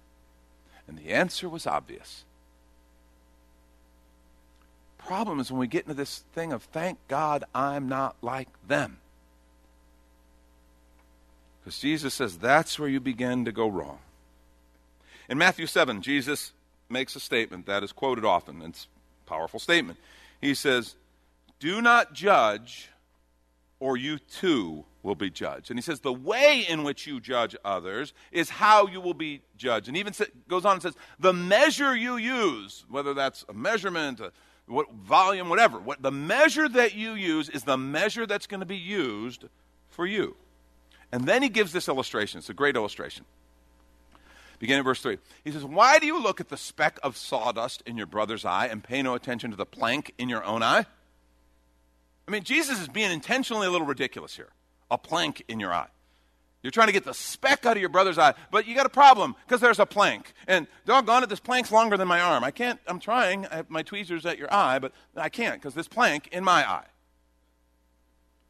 And 0.87 0.97
the 0.97 1.11
answer 1.11 1.49
was 1.49 1.67
obvious. 1.67 2.25
Problem 5.07 5.41
is 5.41 5.51
when 5.51 5.59
we 5.59 5.67
get 5.67 5.85
into 5.85 5.95
this 5.95 6.25
thing 6.33 6.53
of 6.53 6.63
thank 6.65 6.99
God 7.09 7.45
I'm 7.55 7.89
not 7.89 8.17
like 8.23 8.49
them. 8.67 8.99
Because 11.63 11.79
Jesus 11.79 12.15
says 12.15 12.39
that's 12.39 12.79
where 12.79 12.89
you 12.89 13.01
begin 13.01 13.45
to 13.45 13.53
go 13.53 13.69
wrong. 13.69 13.99
In 15.29 15.39
Matthew 15.39 15.67
7, 15.67 16.03
Jesus 16.03 16.53
makes 16.89 17.17
a 17.17 17.21
statement 17.21 17.67
that 17.67 17.83
is 17.83 17.93
quoted 17.93 18.25
often. 18.25 18.63
It's 18.63 18.87
a 19.27 19.31
powerful 19.31 19.61
statement. 19.61 19.99
He 20.41 20.55
says, 20.55 20.97
Do 21.61 21.81
not 21.81 22.13
judge, 22.13 22.89
or 23.81 23.97
you 23.97 24.19
too 24.19 24.85
will 25.03 25.15
be 25.15 25.31
judged. 25.31 25.71
And 25.71 25.79
he 25.79 25.83
says, 25.83 26.01
The 26.01 26.13
way 26.13 26.65
in 26.69 26.85
which 26.85 27.07
you 27.07 27.21
judge 27.21 27.57
others 27.65 28.13
is 28.31 28.51
how 28.51 28.87
you 28.87 29.01
will 29.01 29.15
be 29.15 29.43
judged. 29.57 29.89
And 29.89 29.97
even 29.97 30.13
goes 30.49 30.65
on 30.65 30.75
and 30.75 30.83
says, 30.83 30.97
The 31.19 31.33
measure 31.33 31.95
you 31.95 32.17
use, 32.17 32.85
whether 32.89 33.15
that's 33.15 33.45
a 33.49 33.55
measurement, 33.55 34.21
a 34.21 34.33
what, 34.73 34.93
volume, 34.93 35.49
whatever, 35.49 35.79
what, 35.79 36.03
the 36.03 36.11
measure 36.11 36.69
that 36.69 36.95
you 36.95 37.13
use 37.13 37.49
is 37.49 37.65
the 37.65 37.77
measure 37.77 38.27
that's 38.27 38.47
going 38.47 38.61
to 38.61 38.67
be 38.67 38.77
used 38.77 39.45
for 39.91 40.07
you. 40.07 40.37
And 41.13 41.27
then 41.27 41.43
he 41.43 41.49
gives 41.49 41.73
this 41.73 41.89
illustration. 41.89 42.39
It's 42.39 42.49
a 42.49 42.55
great 42.55 42.75
illustration. 42.75 43.25
Beginning 44.59 44.85
verse 44.85 45.03
3. 45.03 45.19
He 45.45 45.51
says, 45.51 45.65
Why 45.65 45.99
do 45.99 46.07
you 46.07 46.23
look 46.23 46.41
at 46.41 46.49
the 46.49 46.57
speck 46.57 46.99
of 47.03 47.17
sawdust 47.17 47.83
in 47.85 47.97
your 47.97 48.07
brother's 48.07 48.45
eye 48.45 48.67
and 48.67 48.83
pay 48.83 49.03
no 49.03 49.15
attention 49.15 49.51
to 49.51 49.57
the 49.57 49.67
plank 49.67 50.15
in 50.19 50.29
your 50.29 50.45
own 50.45 50.63
eye? 50.63 50.87
I 52.27 52.31
mean, 52.31 52.45
Jesus 52.45 52.81
is 52.81 52.89
being 52.89 53.11
intentionally 53.11 53.67
a 53.67 53.71
little 53.71 53.87
ridiculous 53.87 54.37
here. 54.37 54.51
A 54.91 54.97
plank 54.97 55.43
in 55.49 55.59
your 55.59 55.75
eye. 55.75 55.89
You're 56.63 56.71
trying 56.71 56.87
to 56.87 56.93
get 56.93 57.05
the 57.05 57.15
speck 57.15 57.67
out 57.67 57.77
of 57.77 57.81
your 57.81 57.89
brother's 57.89 58.19
eye, 58.19 58.35
but 58.53 58.67
you 58.67 58.75
got 58.77 58.87
a 58.87 58.91
problem 58.91 59.35
because 59.47 59.61
there's 59.61 59.81
a 59.81 59.87
plank. 59.87 60.33
And 60.47 60.69
doggone 60.87 61.25
it, 61.25 61.29
this 61.29 61.41
plank's 61.41 61.73
longer 61.73 61.97
than 61.97 62.07
my 62.07 62.21
arm. 62.21 62.45
I 62.45 62.53
can't, 62.53 62.79
I'm 62.87 63.01
trying, 63.01 63.47
I 63.47 63.57
have 63.57 63.71
my 63.71 63.83
tweezers 63.83 64.25
at 64.27 64.39
your 64.39 64.53
eye, 64.55 64.79
but 64.79 64.93
I 65.17 65.29
can't 65.29 65.61
because 65.61 65.75
this 65.75 65.89
plank 65.89 66.29
in 66.31 66.45
my 66.45 66.69
eye. 66.69 66.87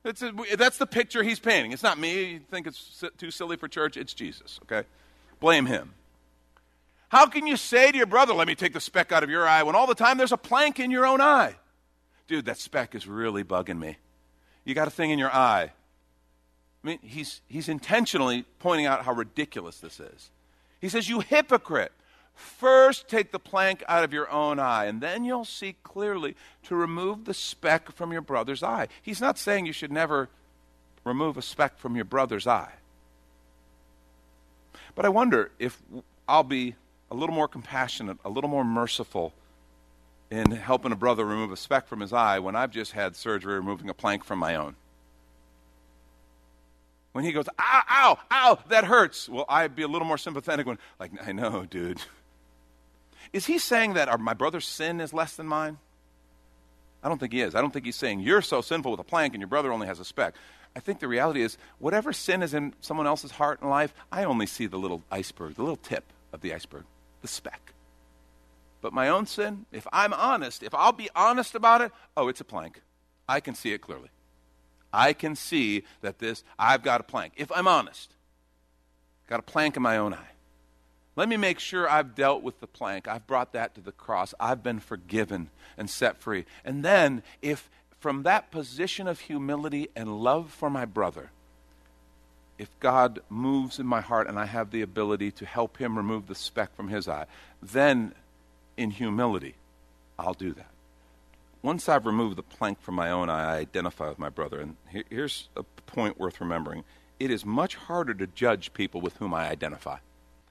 A, 0.05 0.57
that's 0.57 0.79
the 0.79 0.87
picture 0.87 1.22
he's 1.22 1.38
painting. 1.38 1.72
It's 1.72 1.83
not 1.83 1.98
me. 1.98 2.33
You 2.33 2.40
think 2.51 2.66
it's 2.66 3.03
too 3.16 3.31
silly 3.31 3.57
for 3.57 3.68
church. 3.68 3.96
It's 3.96 4.12
Jesus, 4.12 4.61
okay? 4.64 4.87
Blame 5.40 5.66
him. 5.66 5.94
How 7.09 7.27
can 7.27 7.46
you 7.46 7.57
say 7.57 7.90
to 7.90 7.96
your 7.96 8.07
brother, 8.07 8.35
let 8.35 8.46
me 8.46 8.55
take 8.55 8.72
the 8.72 8.81
speck 8.81 9.12
out 9.12 9.22
of 9.22 9.31
your 9.31 9.46
eye, 9.46 9.62
when 9.62 9.75
all 9.75 9.87
the 9.87 9.94
time 9.94 10.18
there's 10.18 10.33
a 10.33 10.37
plank 10.37 10.81
in 10.81 10.90
your 10.90 11.07
own 11.07 11.20
eye? 11.20 11.57
Dude, 12.27 12.46
that 12.46 12.59
speck 12.59 12.94
is 12.94 13.07
really 13.07 13.44
bugging 13.44 13.79
me. 13.79 13.96
You 14.64 14.75
got 14.75 14.88
a 14.88 14.90
thing 14.90 15.11
in 15.11 15.18
your 15.18 15.33
eye. 15.33 15.72
I 16.83 16.87
mean, 16.87 16.99
he's, 17.03 17.40
he's 17.49 17.68
intentionally 17.68 18.45
pointing 18.59 18.87
out 18.87 19.05
how 19.05 19.12
ridiculous 19.12 19.79
this 19.79 20.01
is. 20.01 20.31
He 20.81 20.88
says, 20.88 21.09
You 21.09 21.21
hypocrite, 21.21 21.92
first 22.35 23.09
take 23.09 23.31
the 23.31 23.38
plank 23.38 23.85
out 23.88 24.05
of 24.05 24.12
your 24.12 24.31
own 24.31 24.59
eye, 24.59 24.87
and 24.87 25.01
then 25.01 25.25
you'll 25.25 25.45
see 25.45 25.77
clearly 25.85 26.35
to 26.64 26.75
remove 26.75 27.25
the 27.25 27.35
speck 27.35 27.92
from 27.92 28.12
your 28.12 28.23
brother's 28.23 28.62
eye. 28.62 28.88
He's 29.01 29.21
not 29.21 29.38
saying 29.38 29.66
you 29.66 29.73
should 29.73 29.92
never 29.92 30.29
remove 31.05 31.37
a 31.37 31.42
speck 31.42 31.79
from 31.79 31.95
your 31.95 32.05
brother's 32.05 32.47
eye. 32.47 32.73
But 34.95 35.05
I 35.05 35.09
wonder 35.09 35.51
if 35.59 35.81
I'll 36.29 36.42
be 36.42 36.75
a 37.11 37.14
little 37.14 37.35
more 37.35 37.49
compassionate, 37.49 38.18
a 38.25 38.29
little 38.29 38.51
more 38.51 38.64
merciful 38.64 39.33
in 40.31 40.51
helping 40.51 40.92
a 40.92 40.97
brother 40.97 41.25
remove 41.25 41.53
a 41.53 41.57
speck 41.57 41.87
from 41.87 42.01
his 42.01 42.12
eye 42.12 42.38
when 42.38 42.57
I've 42.57 42.71
just 42.71 42.92
had 42.92 43.14
surgery 43.14 43.55
removing 43.55 43.90
a 43.90 43.95
plank 43.95 44.25
from 44.25 44.38
my 44.38 44.55
own. 44.55 44.77
When 47.12 47.25
he 47.25 47.33
goes, 47.33 47.46
ow, 47.59 47.83
ow, 47.88 48.18
ow, 48.31 48.59
that 48.68 48.85
hurts. 48.85 49.29
Well, 49.29 49.44
I'd 49.48 49.77
be 49.77 49.83
a 49.83 49.88
little 49.88 50.07
more 50.07 50.18
sympathetic 50.18 50.66
when, 50.66 50.79
like, 50.98 51.12
I 51.27 51.33
know, 51.33 51.66
dude. 51.68 52.01
Is 53.33 53.46
he 53.46 53.59
saying 53.59 53.94
that 53.94 54.20
my 54.20 54.35
brother's 54.35 54.66
sin 54.66 55.01
is 55.01 55.12
less 55.12 55.37
than 55.37 55.46
mine? 55.46 55.79
I 57.03 57.09
don't 57.09 57.18
think 57.18 57.33
he 57.33 57.40
is. 57.40 57.55
I 57.55 57.61
don't 57.61 57.72
think 57.72 57.85
he's 57.85 57.96
saying 57.96 58.20
you're 58.20 58.42
so 58.42 58.61
sinful 58.61 58.90
with 58.90 59.01
a 59.01 59.05
plank 59.05 59.35
and 59.35 59.40
your 59.40 59.48
brother 59.48 59.72
only 59.72 59.87
has 59.87 60.01
a 60.01 60.05
speck. 60.05 60.35
I 60.75 60.81
think 60.81 61.01
the 61.01 61.09
reality 61.09 61.42
is 61.42 61.59
whatever 61.79 62.12
sin 62.12 62.42
is 62.42 62.55
in 62.55 62.75
someone 62.81 63.07
else's 63.07 63.33
heart 63.33 63.61
and 63.61 63.68
life, 63.68 63.92
I 64.11 64.25
only 64.25 64.46
see 64.46 64.66
the 64.66 64.79
little 64.79 65.03
iceberg, 65.11 65.57
the 65.57 65.62
little 65.62 65.77
tip 65.77 66.05
of 66.33 66.40
the 66.40 66.55
iceberg 66.55 66.85
the 67.22 67.29
speck. 67.29 67.72
But 68.83 68.92
my 68.92 69.09
own 69.09 69.27
sin, 69.27 69.64
if 69.72 69.87
I'm 69.92 70.12
honest, 70.12 70.62
if 70.62 70.75
I'll 70.75 70.92
be 70.92 71.09
honest 71.14 71.55
about 71.55 71.81
it, 71.81 71.92
oh, 72.16 72.29
it's 72.29 72.40
a 72.40 72.44
plank. 72.44 72.83
I 73.29 73.40
can 73.40 73.55
see 73.55 73.72
it 73.72 73.81
clearly. 73.81 74.09
I 74.93 75.13
can 75.13 75.37
see 75.37 75.85
that 76.01 76.19
this, 76.19 76.45
I've 76.59 76.83
got 76.83 77.01
a 77.01 77.05
plank. 77.05 77.35
If 77.37 77.51
I'm 77.53 77.69
honest, 77.69 78.13
got 79.29 79.41
a 79.41 79.43
plank 79.43 79.77
in 79.77 79.83
my 79.83 79.97
own 79.97 80.15
eye. 80.15 80.33
Let 81.15 81.29
me 81.29 81.37
make 81.37 81.59
sure 81.59 81.89
I've 81.89 82.15
dealt 82.15 82.43
with 82.43 82.61
the 82.61 82.67
plank. 82.67 83.07
I've 83.07 83.27
brought 83.27 83.53
that 83.53 83.75
to 83.75 83.81
the 83.81 83.93
cross. 83.93 84.33
I've 84.41 84.63
been 84.63 84.81
forgiven 84.81 85.51
and 85.77 85.89
set 85.91 86.17
free. 86.17 86.47
And 86.65 86.85
then, 86.85 87.23
if 87.43 87.69
from 88.01 88.23
that 88.23 88.51
position 88.51 89.07
of 89.07 89.21
humility 89.21 89.89
and 89.95 90.21
love 90.21 90.51
for 90.51 90.71
my 90.71 90.85
brother, 90.85 91.31
if 92.59 92.69
God 92.81 93.21
moves 93.29 93.79
in 93.79 93.87
my 93.87 94.01
heart 94.01 94.27
and 94.29 94.39
I 94.39 94.47
have 94.47 94.71
the 94.71 94.83
ability 94.83 95.33
to 95.33 95.47
help 95.47 95.77
him 95.79 95.97
remove 95.97 96.27
the 96.27 96.35
speck 96.35 96.75
from 96.75 96.89
his 96.89 97.09
eye, 97.09 97.27
then 97.61 98.15
in 98.77 98.91
humility, 98.91 99.55
I'll 100.19 100.35
do 100.35 100.53
that. 100.55 100.72
Once 101.62 101.88
I've 101.88 102.07
removed 102.07 102.37
the 102.37 102.42
plank 102.42 102.81
from 102.81 102.96
my 102.96 103.11
own 103.11 103.31
eye, 103.31 103.55
I 103.55 103.59
identify 103.59 104.09
with 104.09 104.18
my 104.18 104.29
brother. 104.29 104.61
And 104.61 104.77
here's 105.09 105.48
a 105.57 105.62
point 105.62 106.18
worth 106.18 106.40
remembering 106.40 106.85
it 107.20 107.31
is 107.31 107.46
much 107.46 107.77
harder 107.77 108.14
to 108.14 108.27
judge 108.27 108.75
people 108.75 109.01
with 109.01 109.16
whom 109.18 109.33
I 109.33 109.48
identify. 109.48 109.98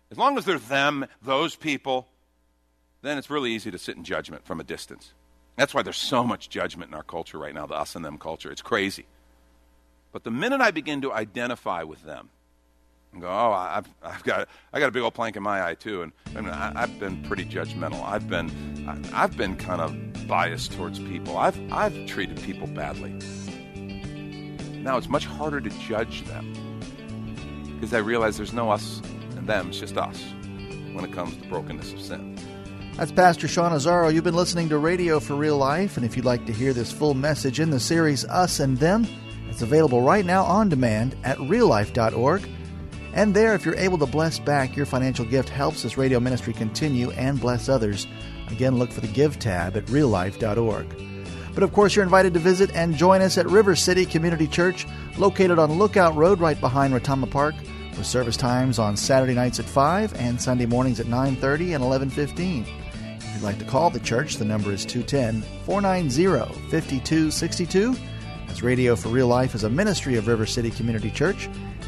As 0.09 0.17
long 0.17 0.37
as 0.37 0.45
they're 0.45 0.57
them, 0.57 1.05
those 1.21 1.55
people, 1.55 2.07
then 3.01 3.17
it's 3.17 3.29
really 3.29 3.51
easy 3.51 3.71
to 3.71 3.77
sit 3.77 3.97
in 3.97 4.05
judgment 4.05 4.45
from 4.45 4.61
a 4.61 4.63
distance. 4.63 5.13
That's 5.57 5.73
why 5.73 5.81
there's 5.81 5.97
so 5.97 6.23
much 6.23 6.49
judgment 6.49 6.91
in 6.91 6.95
our 6.95 7.03
culture 7.03 7.37
right 7.37 7.53
now, 7.53 7.65
the 7.65 7.75
us 7.75 7.95
and 7.95 8.05
them 8.05 8.17
culture. 8.17 8.51
It's 8.51 8.61
crazy. 8.61 9.05
But 10.13 10.23
the 10.23 10.31
minute 10.31 10.61
I 10.61 10.71
begin 10.71 11.01
to 11.01 11.13
identify 11.13 11.83
with 11.83 12.03
them, 12.03 12.29
and 13.13 13.21
go, 13.21 13.27
oh, 13.27 13.51
I've, 13.51 13.87
I've 14.03 14.23
got, 14.23 14.47
I 14.73 14.79
got 14.79 14.89
a 14.89 14.91
big 14.91 15.03
old 15.03 15.13
plank 15.13 15.35
in 15.35 15.43
my 15.43 15.65
eye 15.65 15.75
too, 15.75 16.01
and, 16.01 16.49
I, 16.49 16.79
have 16.79 16.99
been 16.99 17.23
pretty 17.23 17.45
judgmental. 17.45 18.03
I've 18.03 18.29
been, 18.29 18.49
I, 18.87 19.23
I've 19.23 19.35
been 19.35 19.55
kind 19.57 19.81
of 19.81 20.27
biased 20.27 20.73
towards 20.73 20.99
people. 20.99 21.37
I've, 21.37 21.59
I've 21.71 22.05
treated 22.05 22.41
people 22.41 22.67
badly. 22.67 23.11
Now 24.81 24.97
it's 24.97 25.09
much 25.09 25.25
harder 25.25 25.61
to 25.61 25.69
judge 25.69 26.23
them 26.23 26.53
because 27.75 27.93
I 27.93 27.99
realize 27.99 28.37
there's 28.37 28.53
no 28.53 28.71
us 28.71 29.01
and 29.35 29.47
them; 29.47 29.69
it's 29.69 29.79
just 29.79 29.97
us 29.97 30.23
when 30.93 31.05
it 31.05 31.13
comes 31.13 31.37
to 31.37 31.47
brokenness 31.49 31.93
of 31.93 32.01
sin. 32.01 32.37
That's 32.95 33.11
Pastor 33.11 33.47
Sean 33.47 33.71
Azzaro. 33.71 34.13
You've 34.13 34.23
been 34.23 34.35
listening 34.35 34.69
to 34.69 34.77
Radio 34.77 35.19
for 35.19 35.35
Real 35.35 35.57
Life, 35.57 35.97
and 35.97 36.05
if 36.05 36.15
you'd 36.15 36.25
like 36.25 36.45
to 36.45 36.53
hear 36.53 36.73
this 36.73 36.91
full 36.91 37.13
message 37.13 37.59
in 37.59 37.69
the 37.69 37.79
series 37.79 38.25
Us 38.25 38.59
and 38.59 38.77
Them, 38.77 39.07
it's 39.49 39.61
available 39.61 40.01
right 40.01 40.25
now 40.25 40.43
on 40.43 40.69
demand 40.69 41.15
at 41.23 41.37
reallife.org. 41.37 42.47
And 43.13 43.33
there, 43.33 43.53
if 43.53 43.65
you're 43.65 43.75
able 43.75 43.97
to 43.97 44.05
bless 44.05 44.39
back, 44.39 44.75
your 44.75 44.85
financial 44.85 45.25
gift 45.25 45.49
helps 45.49 45.83
this 45.83 45.97
radio 45.97 46.19
ministry 46.19 46.53
continue 46.53 47.11
and 47.11 47.39
bless 47.39 47.67
others. 47.67 48.07
Again, 48.49 48.77
look 48.77 48.91
for 48.91 49.01
the 49.01 49.07
Give 49.07 49.37
tab 49.37 49.75
at 49.75 49.85
reallife.org. 49.87 50.87
But 51.53 51.63
of 51.63 51.73
course, 51.73 51.95
you're 51.95 52.03
invited 52.03 52.33
to 52.33 52.39
visit 52.39 52.71
and 52.73 52.95
join 52.95 53.21
us 53.21 53.37
at 53.37 53.45
River 53.47 53.75
City 53.75 54.05
Community 54.05 54.47
Church, 54.47 54.87
located 55.17 55.59
on 55.59 55.77
Lookout 55.77 56.15
Road 56.15 56.39
right 56.39 56.59
behind 56.59 56.93
Retama 56.93 57.29
Park, 57.29 57.55
with 57.97 58.05
service 58.05 58.37
times 58.37 58.79
on 58.79 58.95
Saturday 58.95 59.33
nights 59.33 59.59
at 59.59 59.65
5 59.65 60.13
and 60.15 60.41
Sunday 60.41 60.65
mornings 60.65 61.01
at 61.01 61.07
9:30 61.07 61.73
and 61.73 61.83
11:15. 61.83 62.65
If 63.17 63.33
you'd 63.33 63.43
like 63.43 63.59
to 63.59 63.65
call 63.65 63.89
the 63.89 63.99
church, 63.99 64.37
the 64.37 64.45
number 64.45 64.71
is 64.71 64.85
210 64.85 65.41
490 65.65 66.53
5262 66.69 67.95
as 68.51 68.61
Radio 68.61 68.95
for 68.95 69.09
Real 69.09 69.27
Life 69.27 69.55
is 69.55 69.63
a 69.63 69.69
ministry 69.69 70.17
of 70.17 70.27
River 70.27 70.45
City 70.45 70.69
Community 70.69 71.09
Church, 71.09 71.49